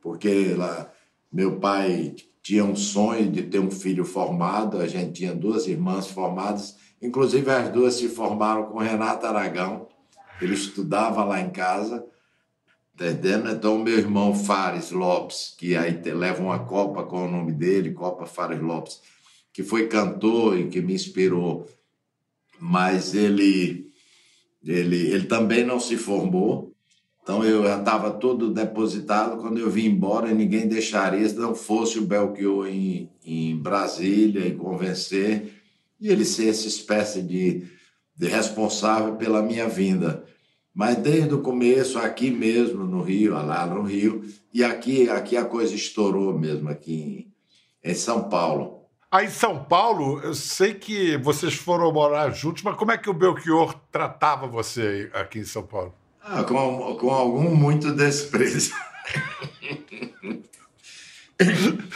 porque 0.00 0.54
lá, 0.54 0.90
meu 1.30 1.58
pai 1.58 2.14
tinha 2.42 2.64
um 2.64 2.74
sonho 2.74 3.30
de 3.30 3.42
ter 3.42 3.58
um 3.58 3.70
filho 3.70 4.06
formado, 4.06 4.78
a 4.78 4.86
gente 4.86 5.12
tinha 5.12 5.34
duas 5.34 5.66
irmãs 5.66 6.06
formadas, 6.06 6.76
inclusive 7.02 7.50
as 7.50 7.68
duas 7.68 7.94
se 7.94 8.08
formaram 8.08 8.66
com 8.66 8.78
Renato 8.78 9.26
Aragão, 9.26 9.86
ele 10.40 10.54
estudava 10.54 11.22
lá 11.24 11.40
em 11.42 11.50
casa, 11.50 12.06
entendendo? 12.94 13.50
Então, 13.50 13.76
meu 13.78 13.98
irmão 13.98 14.34
Fares 14.34 14.92
Lopes, 14.92 15.54
que 15.58 15.76
aí 15.76 16.00
leva 16.06 16.42
uma 16.42 16.60
Copa 16.60 17.02
com 17.02 17.26
o 17.26 17.30
nome 17.30 17.52
dele, 17.52 17.92
Copa 17.92 18.24
Fares 18.24 18.62
Lopes, 18.62 19.02
que 19.52 19.62
foi 19.62 19.88
cantor 19.88 20.58
e 20.58 20.68
que 20.68 20.80
me 20.80 20.94
inspirou, 20.94 21.66
mas 22.58 23.14
ele, 23.14 23.90
ele, 24.64 24.96
ele 25.08 25.24
também 25.24 25.64
não 25.64 25.78
se 25.78 25.96
formou, 25.96 26.74
então 27.28 27.44
eu 27.44 27.62
já 27.62 27.78
estava 27.78 28.10
todo 28.10 28.54
depositado. 28.54 29.36
Quando 29.36 29.58
eu 29.58 29.70
vim 29.70 29.84
embora, 29.84 30.32
ninguém 30.32 30.66
deixaria 30.66 31.28
se 31.28 31.36
não 31.36 31.54
fosse 31.54 31.98
o 31.98 32.06
Belchior 32.06 32.66
em, 32.66 33.10
em 33.22 33.54
Brasília 33.54 34.46
e 34.46 34.54
convencer, 34.54 35.52
e 36.00 36.08
ele 36.08 36.24
ser 36.24 36.48
essa 36.48 36.66
espécie 36.66 37.20
de, 37.20 37.64
de 38.16 38.26
responsável 38.26 39.16
pela 39.16 39.42
minha 39.42 39.68
vinda. 39.68 40.24
Mas 40.74 40.96
desde 40.96 41.34
o 41.34 41.42
começo, 41.42 41.98
aqui 41.98 42.30
mesmo 42.30 42.84
no 42.84 43.02
Rio, 43.02 43.34
lá 43.34 43.66
no 43.66 43.82
Rio, 43.82 44.24
e 44.54 44.64
aqui, 44.64 45.10
aqui 45.10 45.36
a 45.36 45.44
coisa 45.44 45.74
estourou 45.74 46.38
mesmo, 46.38 46.70
aqui 46.70 47.28
em, 47.84 47.90
em 47.90 47.94
São 47.94 48.28
Paulo. 48.30 48.77
Aí 49.10 49.26
em 49.26 49.30
São 49.30 49.64
Paulo, 49.64 50.20
eu 50.20 50.34
sei 50.34 50.74
que 50.74 51.16
vocês 51.16 51.54
foram 51.54 51.90
morar 51.90 52.30
juntos, 52.30 52.62
mas 52.62 52.76
como 52.76 52.92
é 52.92 52.98
que 52.98 53.08
o 53.08 53.14
Belchior 53.14 53.74
tratava 53.90 54.46
você 54.46 55.10
aqui 55.14 55.38
em 55.38 55.44
São 55.44 55.62
Paulo? 55.62 55.94
Ah, 56.22 56.44
com, 56.44 56.94
com 56.96 57.10
algum 57.10 57.54
muito 57.54 57.92
desprezo. 57.92 58.72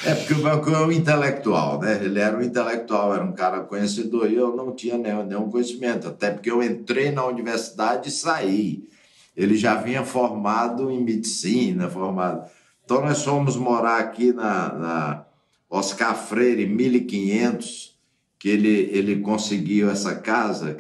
É 0.05 0.14
porque 0.14 0.35
o 0.35 0.42
Belchior 0.42 0.83
é 0.83 0.87
um 0.87 0.92
intelectual, 0.92 1.81
né? 1.81 2.01
Ele 2.01 2.20
era 2.20 2.37
um 2.37 2.42
intelectual, 2.42 3.12
era 3.12 3.25
um 3.25 3.33
cara 3.33 3.59
conhecedor 3.61 4.31
e 4.31 4.37
eu 4.37 4.55
não 4.55 4.72
tinha 4.72 4.96
nenhum, 4.96 5.25
nenhum 5.25 5.51
conhecimento, 5.51 6.07
até 6.07 6.31
porque 6.31 6.48
eu 6.48 6.62
entrei 6.62 7.11
na 7.11 7.25
universidade 7.25 8.09
e 8.09 8.12
saí. 8.12 8.88
Ele 9.37 9.57
já 9.57 9.75
vinha 9.75 10.05
formado 10.05 10.92
em 10.92 11.03
medicina, 11.03 11.90
formado. 11.90 12.48
Então 12.85 13.01
nós 13.03 13.25
fomos 13.25 13.57
morar 13.57 13.98
aqui 13.98 14.33
na, 14.33 14.72
na 14.75 15.25
Oscar 15.74 16.14
Freire, 16.14 16.66
1500, 16.66 17.96
que 18.38 18.48
ele, 18.48 18.90
ele 18.92 19.16
conseguiu 19.20 19.90
essa 19.90 20.14
casa 20.16 20.76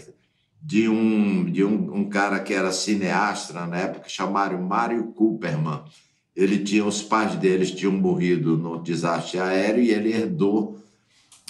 de 0.60 0.88
um, 0.88 1.44
de 1.44 1.64
um, 1.64 1.96
um 1.96 2.08
cara 2.08 2.38
que 2.40 2.52
era 2.52 2.70
cineasta 2.70 3.66
na 3.66 3.76
época, 3.78 4.08
chamado 4.08 4.58
Mário 4.58 5.04
Cooperman. 5.12 5.82
Ele 6.36 6.58
tinha, 6.58 6.84
os 6.84 7.02
pais 7.02 7.34
deles 7.36 7.70
tinham 7.70 7.92
morrido 7.92 8.56
no 8.56 8.82
desastre 8.82 9.38
aéreo 9.40 9.82
e 9.82 9.90
ele 9.90 10.12
herdou 10.12 10.78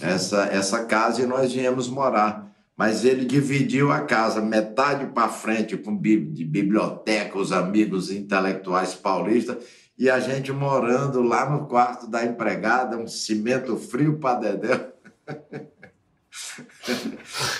essa, 0.01 0.45
essa 0.47 0.85
casa 0.85 1.23
e 1.23 1.27
nós 1.27 1.53
viemos 1.53 1.89
morar. 1.89 2.51
Mas 2.77 3.05
ele 3.05 3.25
dividiu 3.25 3.93
a 3.93 4.01
casa, 4.01 4.41
metade 4.41 5.07
para 5.13 5.29
frente 5.29 5.77
com 5.77 5.95
bi- 5.97 6.25
de 6.25 6.45
biblioteca, 6.45 7.39
os 7.39 7.53
amigos 7.53 8.11
intelectuais 8.11 8.95
paulistas, 8.95 9.59
e 9.99 10.09
a 10.11 10.19
gente 10.21 10.51
morando 10.53 11.23
lá 11.23 11.49
no 11.49 11.67
quarto 11.67 12.07
da 12.07 12.25
empregada, 12.25 12.97
um 12.97 13.07
cimento 13.07 13.77
frio 13.77 14.19
para 14.19 14.41
dedéu. 14.41 14.93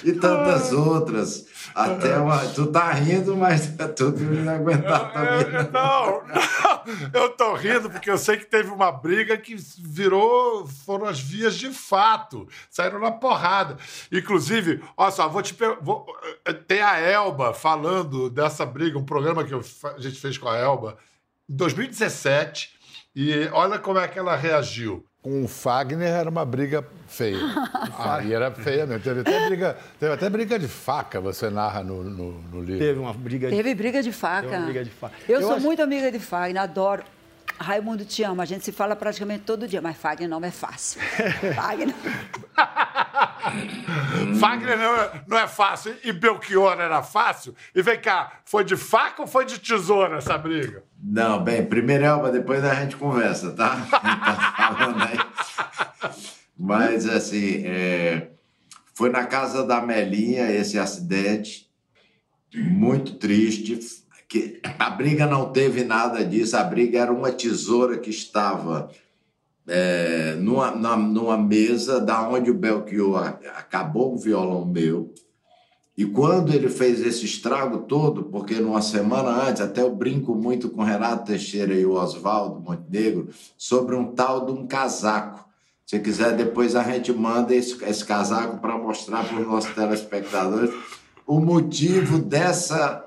e 0.03 0.13
tantas 0.13 0.73
outras. 0.73 1.47
Até 1.75 2.17
uma. 2.19 2.39
Tu 2.39 2.67
tá 2.67 2.91
rindo, 2.93 3.37
mas 3.37 3.75
tu 3.97 4.11
não 4.11 4.55
aguentar 4.55 5.13
também. 5.13 5.55
É, 5.55 5.71
não, 5.71 6.27
não, 6.27 7.21
eu 7.21 7.29
tô 7.31 7.55
rindo 7.55 7.91
porque 7.91 8.11
eu 8.11 8.19
sei 8.19 8.37
que 8.37 8.47
teve 8.47 8.71
uma 8.71 8.91
briga 8.91 9.37
que 9.37 9.55
virou. 9.79 10.67
Foram 10.67 11.07
as 11.07 11.21
vias 11.21 11.55
de 11.55 11.71
fato. 11.71 12.49
Saíram 12.71 12.99
na 12.99 13.11
porrada. 13.11 13.77
Inclusive, 14.11 14.83
olha 14.97 15.11
só, 15.11 15.29
vou 15.29 15.43
te 15.43 15.57
vou, 15.81 16.07
Tem 16.67 16.81
a 16.83 16.99
Elba 16.99 17.55
falando 17.55 18.29
dessa 18.29 18.67
briga, 18.67 18.99
um 18.99 19.05
programa 19.05 19.45
que 19.45 19.55
eu, 19.55 19.63
a 19.85 20.01
gente 20.01 20.19
fez 20.19 20.37
com 20.37 20.49
a 20.49 20.57
Elba 20.57 20.99
em 21.49 21.57
2017. 21.57 22.71
E 23.15 23.49
olha 23.53 23.79
como 23.79 23.99
é 23.99 24.09
que 24.09 24.19
ela 24.19 24.35
reagiu 24.37 25.05
com 25.23 25.45
o 25.45 25.49
Fagner 25.49 26.09
era 26.09 26.29
uma 26.29 26.45
briga 26.45 26.85
feia. 27.07 27.39
Aí 27.97 28.35
era 28.35 28.51
feia 28.51 28.85
mesmo. 28.85 29.03
Teve 29.05 29.21
até 29.21 29.47
briga, 29.47 29.79
teve 29.99 30.13
até 30.13 30.29
briga 30.29 30.59
de 30.59 30.67
faca, 30.67 31.21
você 31.21 31.49
narra 31.49 31.85
no, 31.85 32.03
no, 32.03 32.33
no 32.43 32.61
livro. 32.61 32.81
Teve 32.81 32.99
uma 32.99 33.13
briga 33.13 33.49
de 33.49 33.57
Teve 33.57 33.75
briga 33.75 34.03
de 34.03 34.13
faca. 34.13 34.59
briga 34.59 34.85
de 34.85 34.91
faca. 34.91 35.15
Eu, 35.29 35.37
Eu 35.41 35.47
sou 35.47 35.57
acho... 35.57 35.65
muito 35.65 35.81
amiga 35.81 36.11
de 36.11 36.19
Fagner, 36.19 36.61
adoro. 36.61 37.05
Raimundo 37.59 38.05
te 38.05 38.23
ama, 38.23 38.43
a 38.43 38.47
gente 38.47 38.65
se 38.65 38.73
fala 38.73 38.97
praticamente 38.97 39.45
todo 39.45 39.69
dia, 39.69 39.81
mas 39.81 39.97
Fagner 39.97 40.29
não 40.29 40.45
é 40.45 40.51
fácil. 40.51 41.01
Fagner. 41.55 41.95
Fagner 44.39 44.79
não 44.79 44.97
é, 44.97 45.23
não 45.27 45.39
é 45.39 45.47
fácil. 45.47 45.97
E 46.05 46.13
Belchior 46.13 46.81
era 46.81 47.03
fácil? 47.03 47.55
E 47.75 47.83
vem 47.83 48.01
cá, 48.01 48.41
foi 48.45 48.65
de 48.65 48.77
faca 48.77 49.23
ou 49.23 49.29
foi 49.29 49.45
de 49.45 49.59
tesoura 49.59 50.19
essa 50.19 50.37
briga? 50.37 50.83
Não, 51.03 51.43
bem, 51.43 51.65
primeiro 51.65 52.05
Elba, 52.05 52.31
depois 52.31 52.65
a 52.65 52.75
gente 52.75 52.97
conversa, 52.97 53.53
tá? 53.53 53.87
tá 53.91 54.77
falando 54.79 55.03
aí. 55.03 55.19
Mas, 56.59 57.09
assim, 57.09 57.65
é... 57.67 58.29
foi 58.95 59.11
na 59.11 59.27
casa 59.27 59.65
da 59.65 59.81
Melinha 59.81 60.51
esse 60.51 60.79
acidente, 60.79 61.71
muito 62.55 63.15
triste. 63.15 64.02
Que 64.33 64.63
a 64.79 64.89
briga 64.89 65.27
não 65.27 65.53
teve 65.53 65.85
nada 65.85 66.25
disso, 66.25 66.57
a 66.57 66.65
briga 66.65 67.01
era 67.01 67.13
uma 67.13 67.31
tesoura 67.31 67.99
que 67.99 68.09
estava 68.09 68.89
é, 69.69 70.37
numa, 70.37 70.71
na, 70.71 70.97
numa 70.97 71.37
mesa 71.37 72.01
da 72.01 72.27
onde 72.27 72.51
o 72.51 72.55
Belchior 72.55 73.39
acabou 73.55 74.15
o 74.15 74.17
violão 74.17 74.65
meu. 74.65 75.13
E 75.95 76.07
quando 76.07 76.51
ele 76.51 76.71
fez 76.71 77.03
esse 77.03 77.27
estrago 77.27 77.81
todo, 77.81 78.25
porque 78.25 78.55
numa 78.55 78.81
semana 78.81 79.49
antes, 79.49 79.61
até 79.61 79.83
eu 79.83 79.95
brinco 79.95 80.35
muito 80.35 80.71
com 80.71 80.83
Renato 80.83 81.27
Teixeira 81.27 81.75
e 81.75 81.85
o 81.85 81.93
Oswaldo 81.93 82.59
Montenegro 82.59 83.29
sobre 83.59 83.95
um 83.95 84.15
tal 84.15 84.47
de 84.47 84.53
um 84.53 84.67
casaco. 84.67 85.47
Se 85.85 86.01
quiser, 86.01 86.35
depois 86.35 86.75
a 86.75 86.83
gente 86.85 87.13
manda 87.13 87.55
esse, 87.55 87.85
esse 87.85 88.03
casaco 88.03 88.63
para 88.63 88.79
mostrar 88.79 89.29
para 89.29 89.39
os 89.39 89.47
nossos 89.47 89.75
telespectadores 89.75 90.75
o 91.27 91.39
motivo 91.39 92.19
dessa, 92.19 93.02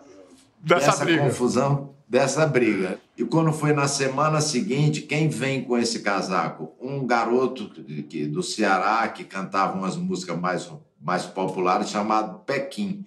dessa, 0.65 1.05
dessa 1.05 1.17
confusão 1.19 1.95
dessa 2.07 2.45
briga. 2.45 2.99
E 3.17 3.23
quando 3.23 3.51
foi 3.51 3.73
na 3.73 3.87
semana 3.87 4.41
seguinte, 4.41 5.01
quem 5.01 5.27
vem 5.27 5.63
com 5.63 5.77
esse 5.77 5.99
casaco? 5.99 6.73
Um 6.79 7.05
garoto 7.05 7.69
que, 7.69 8.25
do 8.27 8.43
Ceará 8.43 9.07
que 9.07 9.23
cantava 9.23 9.77
umas 9.77 9.95
músicas 9.95 10.37
mais, 10.37 10.71
mais 11.01 11.25
populares 11.25 11.89
chamado 11.89 12.39
Pequim. 12.45 13.05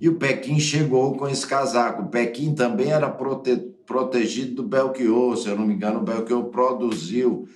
E 0.00 0.08
o 0.08 0.16
Pequim 0.16 0.60
chegou 0.60 1.16
com 1.16 1.28
esse 1.28 1.46
casaco. 1.46 2.02
O 2.02 2.08
Pequim 2.08 2.54
também 2.54 2.90
era 2.90 3.08
prote, 3.08 3.56
protegido 3.86 4.56
do 4.56 4.68
Belchior, 4.68 5.36
se 5.36 5.48
eu 5.48 5.56
não 5.56 5.66
me 5.66 5.74
engano, 5.74 6.00
o 6.00 6.04
Belchior 6.04 6.44
produziu 6.44 7.48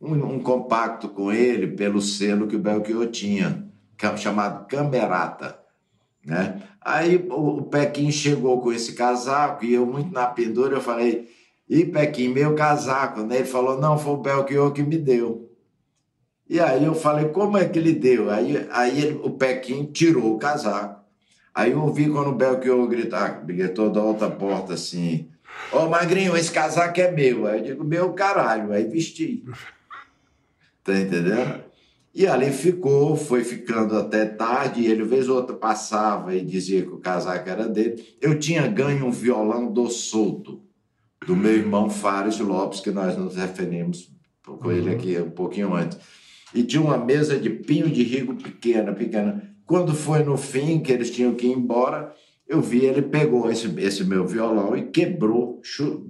um, 0.00 0.12
um 0.12 0.40
compacto 0.40 1.08
com 1.08 1.32
ele 1.32 1.68
pelo 1.68 2.02
selo 2.02 2.46
que 2.46 2.56
o 2.56 2.60
Belchior 2.60 3.06
tinha, 3.06 3.66
chamado 4.16 4.66
Camerata. 4.66 5.57
Né? 6.28 6.62
Aí 6.78 7.26
o, 7.30 7.62
Pequim 7.62 8.12
chegou 8.12 8.60
com 8.60 8.70
esse 8.70 8.92
casaco 8.92 9.64
e 9.64 9.72
eu, 9.72 9.86
muito 9.86 10.12
na 10.12 10.26
pendura, 10.26 10.76
eu 10.76 10.80
falei: 10.80 11.26
e 11.66 11.86
Pequim, 11.86 12.28
meu 12.28 12.54
casaco. 12.54 13.22
Né? 13.22 13.36
Ele 13.36 13.44
falou: 13.46 13.80
não, 13.80 13.98
foi 13.98 14.12
o 14.12 14.18
Belchior 14.18 14.70
que 14.72 14.82
me 14.82 14.98
deu. 14.98 15.50
E 16.48 16.60
aí 16.60 16.84
eu 16.84 16.94
falei: 16.94 17.30
como 17.30 17.56
é 17.56 17.66
que 17.66 17.78
ele 17.78 17.94
deu? 17.94 18.30
Aí, 18.30 18.68
aí 18.70 19.00
ele, 19.00 19.20
o 19.24 19.30
Pequim 19.30 19.86
tirou 19.86 20.34
o 20.34 20.38
casaco. 20.38 21.00
Aí 21.54 21.72
eu 21.72 21.80
ouvi 21.80 22.10
quando 22.10 22.28
o 22.28 22.34
Belchior 22.34 22.86
gritar, 22.86 23.42
gritou 23.42 23.90
da 23.90 24.02
outra 24.02 24.30
porta 24.30 24.74
assim: 24.74 25.30
Ô 25.72 25.86
Magrinho, 25.86 26.36
esse 26.36 26.52
casaco 26.52 27.00
é 27.00 27.10
meu. 27.10 27.46
Aí 27.46 27.60
eu 27.60 27.64
digo: 27.64 27.84
meu 27.84 28.12
caralho. 28.12 28.70
Aí 28.70 28.84
vesti. 28.84 29.44
Tá 30.84 30.94
entendendo? 30.94 31.67
E 32.14 32.26
ali 32.26 32.50
ficou, 32.50 33.16
foi 33.16 33.44
ficando 33.44 33.96
até 33.96 34.24
tarde, 34.24 34.80
e 34.80 34.86
ele 34.86 35.04
vez 35.04 35.28
ou 35.28 35.36
outra 35.36 35.54
passava 35.54 36.34
e 36.34 36.44
dizia 36.44 36.82
que 36.82 36.88
o 36.88 36.98
casaco 36.98 37.48
era 37.48 37.68
dele. 37.68 38.02
Eu 38.20 38.38
tinha 38.38 38.66
ganho 38.66 39.06
um 39.06 39.10
violão 39.10 39.70
do 39.72 39.88
solto, 39.88 40.62
do 41.26 41.36
meu 41.36 41.52
irmão 41.52 41.90
Fares 41.90 42.38
Lopes, 42.38 42.80
que 42.80 42.90
nós 42.90 43.16
nos 43.16 43.36
referimos 43.36 44.10
com 44.44 44.72
ele 44.72 44.90
aqui 44.90 45.18
um 45.18 45.30
pouquinho 45.30 45.74
antes. 45.74 45.98
E 46.54 46.62
tinha 46.62 46.80
uma 46.80 46.96
mesa 46.96 47.38
de 47.38 47.50
pinho 47.50 47.90
de 47.90 48.02
rigo 48.02 48.34
pequena, 48.34 48.92
pequena. 48.92 49.54
Quando 49.66 49.94
foi 49.94 50.22
no 50.22 50.38
fim, 50.38 50.80
que 50.80 50.90
eles 50.90 51.10
tinham 51.10 51.34
que 51.34 51.46
ir 51.46 51.52
embora, 51.52 52.14
eu 52.48 52.62
vi 52.62 52.86
ele 52.86 53.02
pegou 53.02 53.50
esse, 53.50 53.68
esse 53.78 54.02
meu 54.04 54.26
violão 54.26 54.74
e 54.74 54.86
quebrou, 54.86 55.60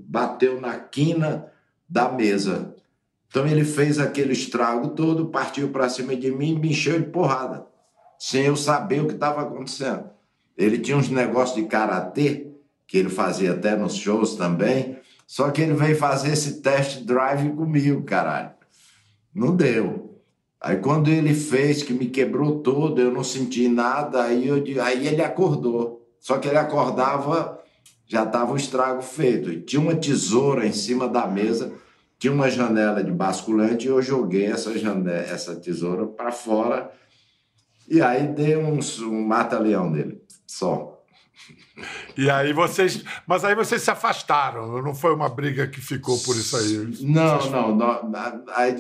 bateu 0.07 0.61
na 0.61 0.79
quina 0.79 1.51
da 1.89 2.09
mesa 2.09 2.77
então 3.29 3.47
ele 3.47 3.65
fez 3.65 3.99
aquele 3.99 4.33
estrago 4.33 4.89
todo, 4.89 5.27
partiu 5.27 5.69
para 5.69 5.89
cima 5.89 6.17
de 6.17 6.31
mim 6.31 6.55
e 6.55 6.59
me 6.59 6.71
encheu 6.71 6.99
de 6.99 7.07
porrada, 7.07 7.67
sem 8.19 8.47
eu 8.47 8.57
saber 8.57 9.03
o 9.03 9.07
que 9.07 9.15
estava 9.15 9.43
acontecendo. 9.43 10.05
Ele 10.57 10.79
tinha 10.79 10.97
uns 10.97 11.11
negócios 11.11 11.57
de 11.57 11.69
karatê, 11.69 12.49
que 12.87 12.97
ele 12.97 13.11
fazia 13.11 13.53
até 13.53 13.77
nos 13.77 13.95
shows 13.95 14.35
também, 14.35 14.99
só 15.27 15.51
que 15.51 15.61
ele 15.61 15.75
veio 15.75 15.95
fazer 15.95 16.33
esse 16.33 16.63
test 16.63 17.05
drive 17.05 17.51
comigo, 17.51 18.03
caralho. 18.03 18.51
Não 19.35 19.55
deu. 19.55 20.19
Aí 20.59 20.79
quando 20.79 21.09
ele 21.09 21.35
fez, 21.35 21.83
que 21.83 21.93
me 21.93 22.07
quebrou 22.07 22.61
todo, 22.61 22.99
eu 23.01 23.13
não 23.13 23.23
senti 23.23 23.69
nada, 23.69 24.25
aí, 24.25 24.49
eu, 24.49 24.57
aí 24.83 25.07
ele 25.07 25.23
acordou. 25.23 26.09
Só 26.19 26.39
que 26.39 26.49
ele 26.49 26.57
acordava, 26.57 27.63
já 28.07 28.25
estava 28.25 28.53
o 28.53 28.57
estrago 28.57 29.03
feito. 29.03 29.53
E 29.53 29.61
tinha 29.61 29.81
uma 29.81 29.95
tesoura 29.95 30.67
em 30.67 30.73
cima 30.73 31.07
da 31.07 31.27
mesa 31.27 31.73
tinha 32.19 32.33
uma 32.33 32.51
janela 32.51 33.03
de 33.03 33.13
basculante 33.13 33.87
e 33.87 33.91
eu 33.91 34.03
joguei 34.03 34.47
essa, 34.47 34.77
janela, 34.79 35.19
essa 35.19 35.55
tesoura 35.57 36.07
para 36.07 36.33
fora 36.33 36.91
e 37.89 38.03
aí 38.03 38.29
dei 38.29 38.57
um, 38.57 38.79
um 39.03 39.27
mata-leão 39.27 39.91
dele, 39.91 40.21
só. 40.47 41.03
E 42.17 42.29
aí 42.29 42.53
vocês. 42.53 43.03
Mas 43.27 43.45
aí 43.45 43.55
vocês 43.55 43.81
se 43.81 43.91
afastaram, 43.91 44.83
não 44.83 44.95
foi 44.95 45.15
uma 45.15 45.29
briga 45.29 45.67
que 45.67 45.81
ficou 45.81 46.19
por 46.19 46.37
isso 46.37 46.57
aí? 46.57 46.89
Não, 47.01 47.51
não. 47.51 47.77
não 47.77 48.45
aí, 48.55 48.75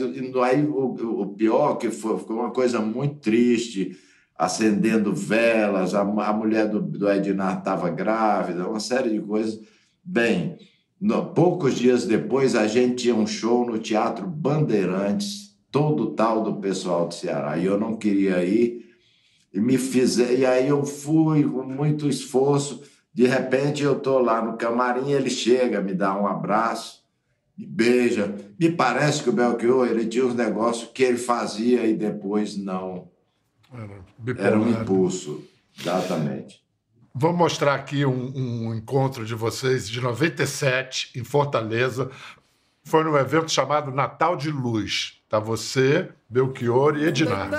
aí 0.44 0.64
o, 0.66 1.22
o 1.22 1.26
pior 1.34 1.76
que 1.76 1.90
foi, 1.90 2.18
foi 2.18 2.36
uma 2.36 2.50
coisa 2.50 2.80
muito 2.80 3.20
triste, 3.20 3.96
acendendo 4.36 5.14
velas, 5.14 5.94
a, 5.94 6.00
a 6.00 6.32
mulher 6.32 6.68
do, 6.68 6.80
do 6.82 7.10
Ednar 7.10 7.58
estava 7.58 7.88
grávida, 7.88 8.68
uma 8.68 8.80
série 8.80 9.10
de 9.10 9.20
coisas. 9.20 9.58
Bem, 10.04 10.58
no, 11.00 11.26
poucos 11.26 11.76
dias 11.76 12.04
depois, 12.04 12.56
a 12.56 12.66
gente 12.66 13.02
tinha 13.02 13.14
um 13.14 13.26
show 13.26 13.64
no 13.64 13.78
Teatro 13.78 14.26
Bandeirantes, 14.26 15.56
todo 15.70 16.10
tal 16.10 16.42
do 16.42 16.56
pessoal 16.56 17.06
do 17.06 17.14
Ceará. 17.14 17.56
E 17.56 17.64
eu 17.64 17.78
não 17.78 17.96
queria 17.96 18.44
ir. 18.44 18.86
E, 19.54 19.60
me 19.60 19.78
fizer, 19.78 20.38
e 20.38 20.44
aí 20.44 20.68
eu 20.68 20.84
fui 20.84 21.44
com 21.44 21.62
muito 21.62 22.08
esforço. 22.08 22.82
De 23.14 23.26
repente, 23.26 23.82
eu 23.82 23.96
estou 23.96 24.20
lá 24.20 24.42
no 24.44 24.56
camarim, 24.56 25.12
ele 25.12 25.30
chega, 25.30 25.80
me 25.80 25.94
dá 25.94 26.20
um 26.20 26.26
abraço, 26.26 27.04
me 27.56 27.64
beija. 27.64 28.34
Me 28.58 28.70
parece 28.70 29.22
que 29.22 29.30
o 29.30 29.32
Belchior 29.32 29.86
ele 29.86 30.06
tinha 30.06 30.26
uns 30.26 30.34
negócios 30.34 30.90
que 30.92 31.04
ele 31.04 31.18
fazia 31.18 31.86
e 31.86 31.94
depois 31.94 32.56
não. 32.56 33.08
Era, 33.72 34.48
Era 34.48 34.58
um 34.58 34.68
impulso, 34.68 35.44
exatamente. 35.78 36.60
Vamos 37.20 37.36
mostrar 37.36 37.74
aqui 37.74 38.06
um, 38.06 38.32
um, 38.32 38.74
encontro 38.76 39.26
de 39.26 39.34
vocês 39.34 39.88
de 39.88 40.00
97 40.00 41.18
em 41.18 41.24
Fortaleza. 41.24 42.12
Foi 42.84 43.02
num 43.02 43.16
evento 43.16 43.50
chamado 43.50 43.90
Natal 43.90 44.36
de 44.36 44.52
Luz. 44.52 45.14
Tá 45.28 45.40
você, 45.40 46.10
Belchior 46.30 46.96
e 46.96 47.08
Ednar. 47.08 47.50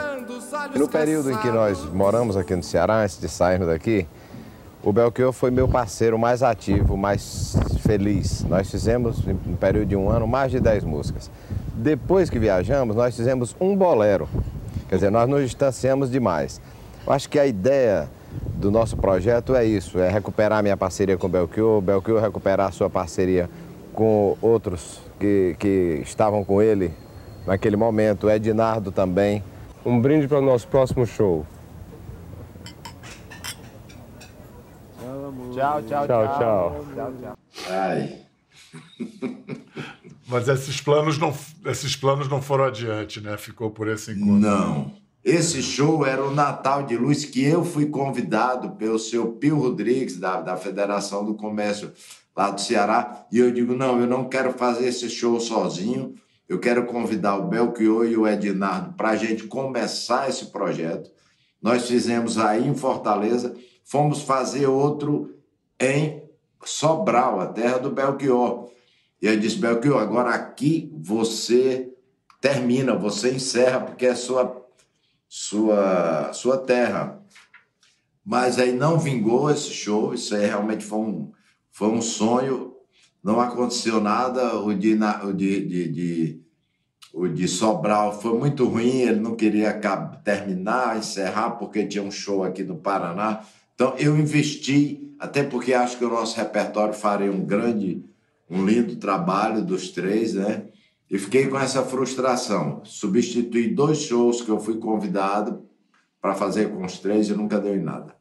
No 0.73 0.87
período 0.87 1.29
em 1.29 1.37
que 1.39 1.51
nós 1.51 1.83
moramos 1.83 2.37
aqui 2.37 2.55
no 2.55 2.63
Ceará, 2.63 3.03
antes 3.03 3.19
de 3.19 3.27
sairmos 3.27 3.67
daqui, 3.67 4.07
o 4.81 4.93
Belchior 4.93 5.33
foi 5.33 5.51
meu 5.51 5.67
parceiro 5.67 6.17
mais 6.17 6.41
ativo, 6.41 6.95
mais 6.95 7.57
feliz. 7.81 8.45
Nós 8.45 8.71
fizemos, 8.71 9.25
no 9.25 9.57
período 9.57 9.89
de 9.89 9.95
um 9.97 10.09
ano, 10.09 10.25
mais 10.25 10.53
de 10.53 10.61
10 10.61 10.85
músicas. 10.85 11.29
Depois 11.75 12.29
que 12.29 12.39
viajamos, 12.39 12.95
nós 12.95 13.13
fizemos 13.13 13.53
um 13.59 13.75
bolero. 13.75 14.29
Quer 14.87 14.95
dizer, 14.95 15.11
nós 15.11 15.27
nos 15.27 15.41
distanciamos 15.41 16.09
demais. 16.09 16.61
Eu 17.05 17.11
acho 17.11 17.27
que 17.27 17.37
a 17.37 17.45
ideia 17.45 18.09
do 18.55 18.69
nosso 18.69 18.97
projeto 18.97 19.55
é 19.55 19.65
isso, 19.65 19.99
é 19.99 20.09
recuperar 20.09 20.61
minha 20.61 20.75
parceria 20.75 21.17
com 21.17 21.27
o 21.27 21.29
Belchior, 21.29 21.81
Belchior 21.81 22.21
recuperar 22.21 22.73
sua 22.73 22.89
parceria 22.89 23.49
com 23.93 24.37
outros 24.41 25.01
que, 25.19 25.55
que 25.59 26.01
estavam 26.03 26.43
com 26.43 26.61
ele 26.61 26.93
naquele 27.45 27.75
momento, 27.75 28.29
Ednardo 28.29 28.91
também. 28.91 29.43
Um 29.85 29.99
brinde 29.99 30.27
para 30.27 30.39
o 30.39 30.41
nosso 30.41 30.67
próximo 30.67 31.05
show. 31.05 31.45
Tchau, 35.53 35.81
tchau, 35.83 36.07
tchau. 36.07 36.37
Tchau, 36.95 37.13
tchau. 37.21 37.37
Ai. 37.69 38.19
Mas 40.27 40.47
esses 40.47 40.79
planos 40.79 41.17
não, 41.17 41.33
esses 41.65 41.95
planos 41.95 42.29
não 42.29 42.41
foram 42.41 42.65
adiante, 42.65 43.19
né? 43.19 43.35
Ficou 43.35 43.71
por 43.71 43.87
esse 43.87 44.11
encontro. 44.11 44.35
Não. 44.35 44.98
Esse 45.23 45.61
show 45.61 46.05
era 46.05 46.23
o 46.23 46.33
Natal 46.33 46.83
de 46.83 46.95
Luz 46.95 47.25
que 47.25 47.43
eu 47.43 47.63
fui 47.63 47.87
convidado 47.87 48.71
pelo 48.71 48.97
seu 48.97 49.33
Pio 49.33 49.57
Rodrigues, 49.57 50.17
da, 50.17 50.39
da 50.39 50.55
Federação 50.55 51.25
do 51.25 51.35
Comércio 51.35 51.91
lá 52.35 52.51
do 52.51 52.61
Ceará, 52.61 53.25
e 53.29 53.37
eu 53.37 53.51
digo, 53.51 53.75
não, 53.75 53.99
eu 53.99 54.07
não 54.07 54.29
quero 54.29 54.53
fazer 54.53 54.87
esse 54.87 55.09
show 55.09 55.37
sozinho, 55.41 56.15
eu 56.47 56.57
quero 56.57 56.85
convidar 56.85 57.35
o 57.35 57.49
Belchior 57.49 58.05
e 58.05 58.15
o 58.15 58.25
Ednardo 58.25 58.93
para 58.93 59.09
a 59.09 59.15
gente 59.17 59.43
começar 59.43 60.29
esse 60.29 60.45
projeto. 60.45 61.11
Nós 61.61 61.87
fizemos 61.87 62.37
aí 62.37 62.65
em 62.65 62.73
Fortaleza, 62.73 63.53
fomos 63.83 64.21
fazer 64.21 64.67
outro 64.67 65.35
em 65.77 66.23
Sobral, 66.63 67.39
a 67.39 67.47
terra 67.47 67.77
do 67.77 67.91
Belchior. 67.91 68.69
E 69.21 69.27
eu 69.27 69.37
disse, 69.37 69.57
Belchior, 69.57 70.01
agora 70.01 70.29
aqui 70.29 70.91
você 70.97 71.89
termina, 72.39 72.95
você 72.95 73.33
encerra, 73.33 73.81
porque 73.81 74.05
é 74.05 74.15
sua, 74.15 74.58
sua, 75.29 76.33
sua 76.33 76.57
terra. 76.57 77.21
Mas 78.25 78.57
aí 78.59 78.73
não 78.73 78.99
vingou 78.99 79.49
esse 79.49 79.71
show, 79.71 80.13
isso 80.13 80.35
aí 80.35 80.47
realmente 80.47 80.83
foi 80.83 80.99
um, 80.99 81.31
foi 81.71 81.87
um 81.87 82.01
sonho, 82.01 82.73
não 83.23 83.39
aconteceu 83.39 84.01
nada. 84.01 84.59
O 84.59 84.73
de, 84.73 84.97
o 85.23 85.33
de, 85.33 85.65
de, 85.65 85.87
de, 85.87 86.41
o 87.13 87.27
de 87.27 87.47
Sobral 87.47 88.19
foi 88.19 88.37
muito 88.37 88.65
ruim, 88.67 89.01
ele 89.01 89.19
não 89.19 89.35
queria 89.35 89.79
terminar, 90.23 90.97
encerrar, 90.97 91.51
porque 91.51 91.85
tinha 91.85 92.03
um 92.03 92.11
show 92.11 92.43
aqui 92.43 92.63
no 92.63 92.77
Paraná. 92.77 93.41
Então 93.75 93.95
eu 93.97 94.17
investi, 94.17 95.15
até 95.19 95.43
porque 95.43 95.73
acho 95.73 95.97
que 95.97 96.05
o 96.05 96.09
nosso 96.09 96.35
repertório 96.35 96.93
faria 96.93 97.31
um 97.31 97.45
grande 97.45 98.03
um 98.49 98.65
lindo 98.65 98.95
trabalho 98.95 99.63
dos 99.63 99.89
três, 99.89 100.33
né? 100.33 100.63
E 101.09 101.17
fiquei 101.17 101.47
com 101.47 101.57
essa 101.57 101.83
frustração. 101.83 102.81
Substituí 102.83 103.73
dois 103.73 103.99
shows 103.99 104.41
que 104.41 104.49
eu 104.49 104.59
fui 104.59 104.77
convidado 104.77 105.65
para 106.21 106.35
fazer 106.35 106.69
com 106.69 106.85
os 106.85 106.99
três 106.99 107.29
e 107.29 107.33
nunca 107.33 107.59
deu 107.59 107.75
em 107.75 107.81
nada. 107.81 108.15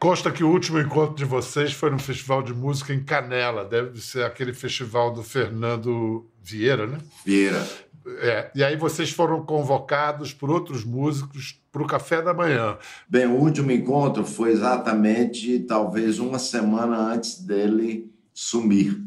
Consta 0.00 0.32
que 0.32 0.42
o 0.42 0.50
último 0.50 0.80
encontro 0.80 1.14
de 1.14 1.24
vocês 1.24 1.72
foi 1.72 1.88
no 1.90 1.98
Festival 1.98 2.42
de 2.42 2.52
Música 2.52 2.92
em 2.92 3.04
Canela. 3.04 3.64
Deve 3.64 4.00
ser 4.00 4.24
aquele 4.24 4.52
festival 4.52 5.12
do 5.12 5.22
Fernando 5.22 6.26
Vieira, 6.42 6.88
né? 6.88 6.98
Vieira. 7.24 7.64
É, 8.18 8.50
e 8.52 8.64
aí 8.64 8.76
vocês 8.76 9.10
foram 9.10 9.44
convocados 9.44 10.34
por 10.34 10.50
outros 10.50 10.84
músicos 10.84 11.62
para 11.70 11.82
o 11.82 11.86
café 11.86 12.20
da 12.20 12.34
manhã. 12.34 12.76
Bem, 13.08 13.26
o 13.26 13.36
último 13.36 13.70
encontro 13.70 14.24
foi 14.24 14.50
exatamente 14.50 15.60
talvez 15.60 16.18
uma 16.18 16.40
semana 16.40 16.96
antes 16.98 17.40
dele 17.40 18.10
sumir. 18.34 19.00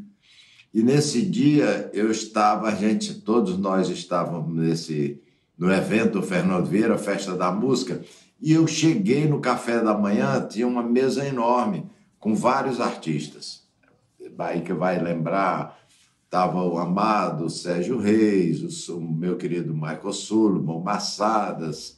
E 0.76 0.84
nesse 0.84 1.22
dia 1.22 1.90
eu 1.94 2.12
estava, 2.12 2.68
a 2.68 2.76
gente, 2.76 3.22
todos 3.22 3.58
nós 3.58 3.88
estávamos 3.88 4.54
nesse 4.54 5.22
no 5.58 5.72
evento 5.72 6.22
Fernando 6.22 6.66
Vieira, 6.66 6.98
Festa 6.98 7.34
da 7.34 7.50
Música, 7.50 8.02
e 8.42 8.52
eu 8.52 8.68
cheguei 8.68 9.26
no 9.26 9.40
café 9.40 9.82
da 9.82 9.98
manhã, 9.98 10.46
tinha 10.46 10.68
uma 10.68 10.84
mesa 10.84 11.26
enorme 11.26 11.90
com 12.20 12.36
vários 12.36 12.82
artistas. 12.82 13.64
Aí 14.38 14.64
que 14.64 14.74
vai 14.74 15.02
lembrar, 15.02 15.80
estava 16.26 16.62
o 16.62 16.78
amado 16.78 17.50
Sérgio 17.50 17.98
Reis, 17.98 18.90
o 18.90 19.00
meu 19.00 19.38
querido 19.38 19.74
Michael 19.74 20.12
Sullivan, 20.12 20.80
Massadas, 20.80 21.98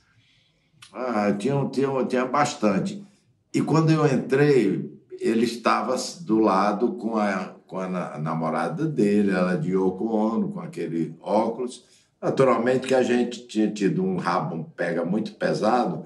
ah, 0.94 1.34
tinha, 1.34 1.68
tinha, 1.70 2.06
tinha 2.06 2.26
bastante. 2.28 3.04
E 3.52 3.60
quando 3.60 3.90
eu 3.90 4.06
entrei, 4.06 4.88
ele 5.20 5.46
estava 5.46 5.96
do 6.22 6.38
lado 6.38 6.92
com 6.92 7.18
a 7.18 7.57
com 7.67 7.80
a 7.80 8.17
namorada 8.17 8.86
dele, 8.86 9.32
ela 9.32 9.56
de 9.56 9.73
Yoko 9.73 10.08
Ono, 10.08 10.49
com 10.49 10.62
aquele 10.62 11.13
óculos. 11.21 11.84
Naturalmente 12.21 12.88
que 12.88 12.95
a 12.95 13.03
gente 13.03 13.45
tinha 13.45 13.69
tido 13.69 14.03
um 14.03 14.17
rabo 14.17 14.56
um 14.56 14.63
pega 14.63 15.06
muito 15.06 15.34
pesado, 15.36 16.03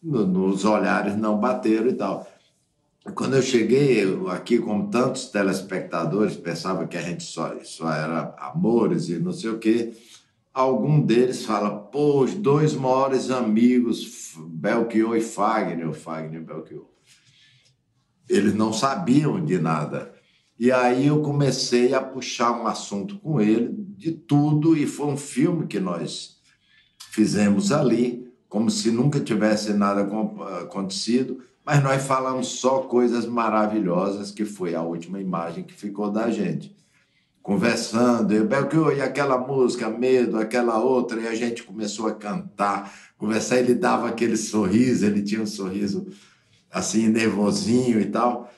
no, 0.00 0.26
nos 0.26 0.64
olhares 0.64 1.16
não 1.16 1.38
bateram 1.38 1.88
e 1.88 1.94
tal. 1.94 2.28
Quando 3.14 3.36
eu 3.36 3.42
cheguei 3.42 4.04
aqui, 4.30 4.58
como 4.58 4.90
tantos 4.90 5.28
telespectadores 5.28 6.36
pensavam 6.36 6.86
que 6.86 6.96
a 6.96 7.02
gente 7.02 7.24
só, 7.24 7.54
só 7.64 7.90
era 7.90 8.34
amores 8.38 9.08
e 9.08 9.18
não 9.18 9.32
sei 9.32 9.50
o 9.50 9.58
quê, 9.58 9.94
algum 10.52 11.00
deles 11.00 11.44
fala, 11.44 11.70
pô, 11.70 12.22
os 12.22 12.34
dois 12.34 12.74
maiores 12.74 13.30
amigos, 13.30 14.34
Belchior 14.36 15.16
e 15.16 15.22
Fagner, 15.22 15.88
o 15.88 15.94
Fagner 15.94 16.42
e 16.42 16.44
Belchior. 16.44 16.84
Eles 18.28 18.54
não 18.54 18.74
sabiam 18.74 19.42
de 19.42 19.58
nada. 19.58 20.17
E 20.58 20.72
aí 20.72 21.06
eu 21.06 21.22
comecei 21.22 21.94
a 21.94 22.00
puxar 22.00 22.52
um 22.52 22.66
assunto 22.66 23.18
com 23.18 23.40
ele 23.40 23.72
de 23.96 24.12
tudo, 24.12 24.76
e 24.76 24.86
foi 24.86 25.06
um 25.06 25.16
filme 25.16 25.66
que 25.66 25.78
nós 25.78 26.38
fizemos 27.10 27.70
ali, 27.70 28.28
como 28.48 28.70
se 28.70 28.90
nunca 28.90 29.20
tivesse 29.20 29.72
nada 29.72 30.08
acontecido, 30.62 31.42
mas 31.64 31.82
nós 31.82 32.02
falamos 32.02 32.46
só 32.46 32.80
coisas 32.80 33.26
maravilhosas, 33.26 34.30
que 34.30 34.44
foi 34.44 34.74
a 34.74 34.82
última 34.82 35.20
imagem 35.20 35.64
que 35.64 35.74
ficou 35.74 36.10
da 36.10 36.30
gente. 36.30 36.74
Conversando, 37.42 38.32
eu, 38.32 38.46
Belchior, 38.46 38.92
e 38.94 39.00
aquela 39.00 39.38
música, 39.38 39.88
Medo, 39.88 40.38
aquela 40.38 40.78
outra, 40.78 41.20
e 41.20 41.28
a 41.28 41.34
gente 41.34 41.62
começou 41.62 42.06
a 42.06 42.14
cantar, 42.14 42.92
conversar, 43.16 43.58
ele 43.58 43.74
dava 43.74 44.08
aquele 44.08 44.36
sorriso, 44.36 45.06
ele 45.06 45.22
tinha 45.22 45.42
um 45.42 45.46
sorriso 45.46 46.06
assim, 46.70 47.08
nervosinho 47.08 48.00
e 48.00 48.06
tal. 48.06 48.50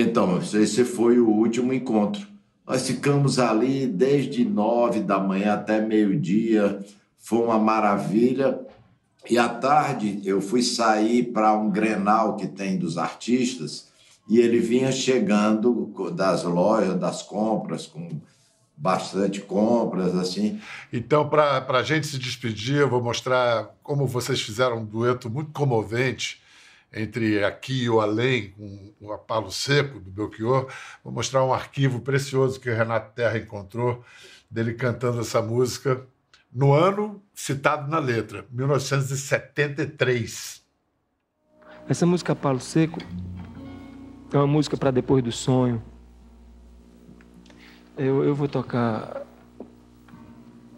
Então, 0.00 0.38
esse 0.38 0.84
foi 0.84 1.18
o 1.18 1.28
último 1.28 1.72
encontro. 1.72 2.24
Nós 2.64 2.86
ficamos 2.86 3.40
ali 3.40 3.84
desde 3.84 4.44
nove 4.44 5.00
da 5.00 5.18
manhã 5.18 5.54
até 5.54 5.80
meio-dia, 5.80 6.78
foi 7.18 7.40
uma 7.40 7.58
maravilha. 7.58 8.60
E 9.28 9.36
à 9.36 9.48
tarde 9.48 10.20
eu 10.24 10.40
fui 10.40 10.62
sair 10.62 11.32
para 11.32 11.52
um 11.52 11.68
grenal 11.68 12.36
que 12.36 12.46
tem 12.46 12.78
dos 12.78 12.96
artistas 12.96 13.88
e 14.28 14.38
ele 14.38 14.60
vinha 14.60 14.92
chegando 14.92 15.92
das 16.14 16.44
lojas, 16.44 16.94
das 16.94 17.20
compras, 17.22 17.84
com 17.84 18.08
bastante 18.76 19.40
compras, 19.40 20.14
assim. 20.14 20.60
Então, 20.92 21.28
para 21.28 21.66
a 21.66 21.82
gente 21.82 22.06
se 22.06 22.20
despedir, 22.20 22.76
eu 22.76 22.88
vou 22.88 23.02
mostrar 23.02 23.74
como 23.82 24.06
vocês 24.06 24.40
fizeram 24.40 24.78
um 24.78 24.84
dueto 24.84 25.28
muito 25.28 25.50
comovente 25.50 26.40
entre 26.92 27.44
aqui 27.44 27.84
e 27.84 27.90
o 27.90 28.00
além, 28.00 28.50
com 28.50 28.92
o 29.00 29.12
Apalo 29.12 29.50
Seco, 29.50 29.98
do 30.00 30.10
Belchior. 30.10 30.68
Vou 31.04 31.12
mostrar 31.12 31.44
um 31.44 31.52
arquivo 31.52 32.00
precioso 32.00 32.60
que 32.60 32.70
o 32.70 32.74
Renato 32.74 33.14
Terra 33.14 33.38
encontrou, 33.38 34.02
dele 34.50 34.74
cantando 34.74 35.20
essa 35.20 35.42
música 35.42 36.06
no 36.52 36.72
ano 36.72 37.22
citado 37.34 37.90
na 37.90 37.98
letra, 37.98 38.46
1973. 38.50 40.62
Essa 41.88 42.06
música 42.06 42.32
Apalo 42.32 42.60
Seco 42.60 42.98
é 44.32 44.36
uma 44.36 44.46
música 44.46 44.76
para 44.76 44.90
depois 44.90 45.22
do 45.22 45.32
sonho. 45.32 45.82
Eu, 47.96 48.24
eu 48.24 48.34
vou 48.34 48.48
tocar 48.48 49.22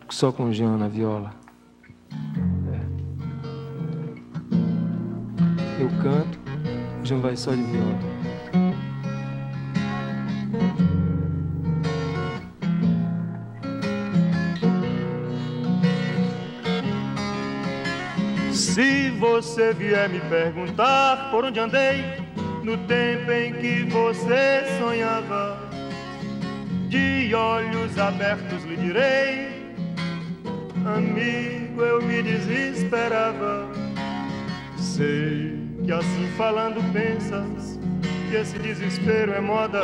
só 0.08 0.32
com 0.32 0.44
o 0.44 0.52
Jean 0.52 0.76
na 0.76 0.88
viola. 0.88 1.39
Eu 5.80 5.88
canto, 6.02 6.38
o 7.14 7.20
vai 7.20 7.34
só 7.34 7.54
de 7.54 7.62
viola. 7.62 7.98
Se 18.52 19.10
você 19.10 19.72
vier 19.72 20.08
me 20.10 20.20
perguntar 20.20 21.30
por 21.30 21.44
onde 21.44 21.58
andei 21.58 22.04
no 22.62 22.76
tempo 22.86 23.30
em 23.32 23.54
que 23.54 23.84
você 23.84 24.64
sonhava, 24.78 25.70
de 26.88 27.34
olhos 27.34 27.96
abertos 27.98 28.64
lhe 28.64 28.76
direi, 28.76 29.74
amigo, 30.84 31.82
eu 31.82 32.02
me 32.02 32.22
desesperava. 32.22 33.70
Sei 34.76 35.59
que 35.84 35.92
assim 35.92 36.28
falando 36.36 36.82
pensas 36.92 37.78
que 38.28 38.36
esse 38.36 38.58
desespero 38.58 39.32
é 39.32 39.40
moda 39.40 39.82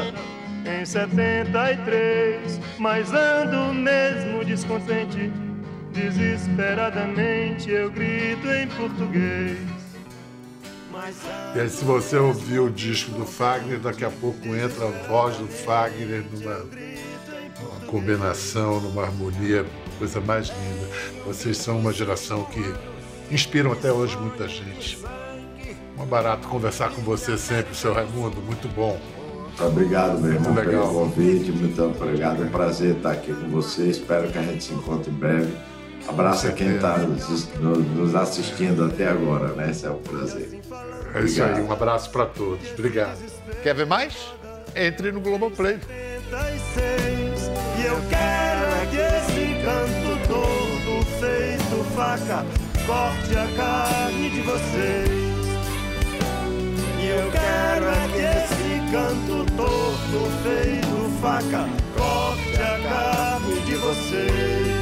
em 0.65 0.85
73, 0.85 2.61
mas 2.79 3.13
ando 3.13 3.73
mesmo 3.73 4.45
descontente, 4.45 5.31
desesperadamente 5.93 7.71
eu 7.71 7.91
grito 7.91 8.49
em 8.49 8.67
português. 8.69 9.59
E 11.55 11.61
aí, 11.61 11.69
se 11.69 11.85
você 11.85 12.17
ouvir 12.17 12.59
o 12.59 12.71
disco 12.71 13.11
do 13.13 13.27
Fagner, 13.27 13.79
daqui 13.79 14.05
a 14.05 14.11
pouco 14.11 14.49
entra 14.57 14.87
a 14.87 14.91
voz 15.07 15.37
do 15.37 15.47
Fagner 15.47 16.25
numa, 16.33 16.59
numa 16.59 17.81
combinação, 17.87 18.81
numa 18.81 19.03
harmonia, 19.03 19.65
coisa 19.99 20.21
mais 20.21 20.49
linda. 20.49 20.89
Vocês 21.27 21.59
são 21.59 21.79
uma 21.79 21.93
geração 21.93 22.45
que 22.45 22.61
inspiram 23.31 23.73
até 23.73 23.93
hoje 23.93 24.17
muita 24.17 24.49
gente. 24.49 24.99
Um 25.99 26.05
barato 26.07 26.47
conversar 26.49 26.91
com 26.91 27.01
você 27.03 27.37
sempre, 27.39 27.75
seu 27.75 27.93
Raimundo, 27.93 28.41
muito 28.43 28.69
bom. 28.69 28.99
Obrigado, 29.59 30.21
meu 30.21 30.35
irmão, 30.35 30.53
Muito 30.53 30.67
legal. 30.67 30.89
pelo 30.89 31.01
convite. 31.01 31.51
Muito 31.51 31.83
obrigado. 31.83 32.43
É 32.43 32.47
um 32.47 32.51
prazer 32.51 32.97
estar 32.97 33.13
aqui 33.13 33.33
com 33.33 33.49
você. 33.49 33.85
Espero 33.85 34.29
que 34.29 34.37
a 34.37 34.43
gente 34.43 34.63
se 34.65 34.75
encontre 34.75 35.11
em 35.11 35.15
breve. 35.15 35.51
Abraço 36.07 36.47
a 36.49 36.53
quem 36.53 36.77
está 36.77 36.99
nos 36.99 38.15
assistindo 38.15 38.85
até 38.85 39.09
agora, 39.09 39.49
né? 39.55 39.71
Esse 39.71 39.87
é 39.87 39.91
um 39.91 39.99
prazer. 39.99 40.61
É 41.15 41.21
isso 41.23 41.43
aí, 41.43 41.49
Obrigado. 41.51 41.69
um 41.69 41.73
abraço 41.73 42.11
para 42.11 42.27
todos. 42.27 42.71
Obrigado. 42.73 43.19
Quer 43.63 43.75
ver 43.75 43.87
mais? 43.87 44.15
Entre 44.75 45.11
no 45.11 45.21
Globoplay. 45.21 45.79
86 46.31 47.51
E 47.81 47.87
eu 47.87 47.97
quero 48.11 48.67
é 48.75 48.87
que 48.91 48.97
esse 48.97 49.65
canto 49.65 50.29
todo 50.29 51.05
feito 51.19 51.85
faca 51.97 52.45
corte 52.87 53.37
a 53.37 53.57
carne 53.57 54.31
de 54.31 54.43
vocês 54.43 55.26
eu 57.09 57.31
quero 57.31 57.87
é 57.87 58.09
que 58.09 58.19
esse 58.19 58.91
canto 58.91 59.45
torto 59.57 60.31
feito 60.43 61.11
faca 61.21 61.69
corte 61.97 62.61
a 62.61 62.89
carne 62.89 63.61
de 63.61 63.75
vocês. 63.77 64.76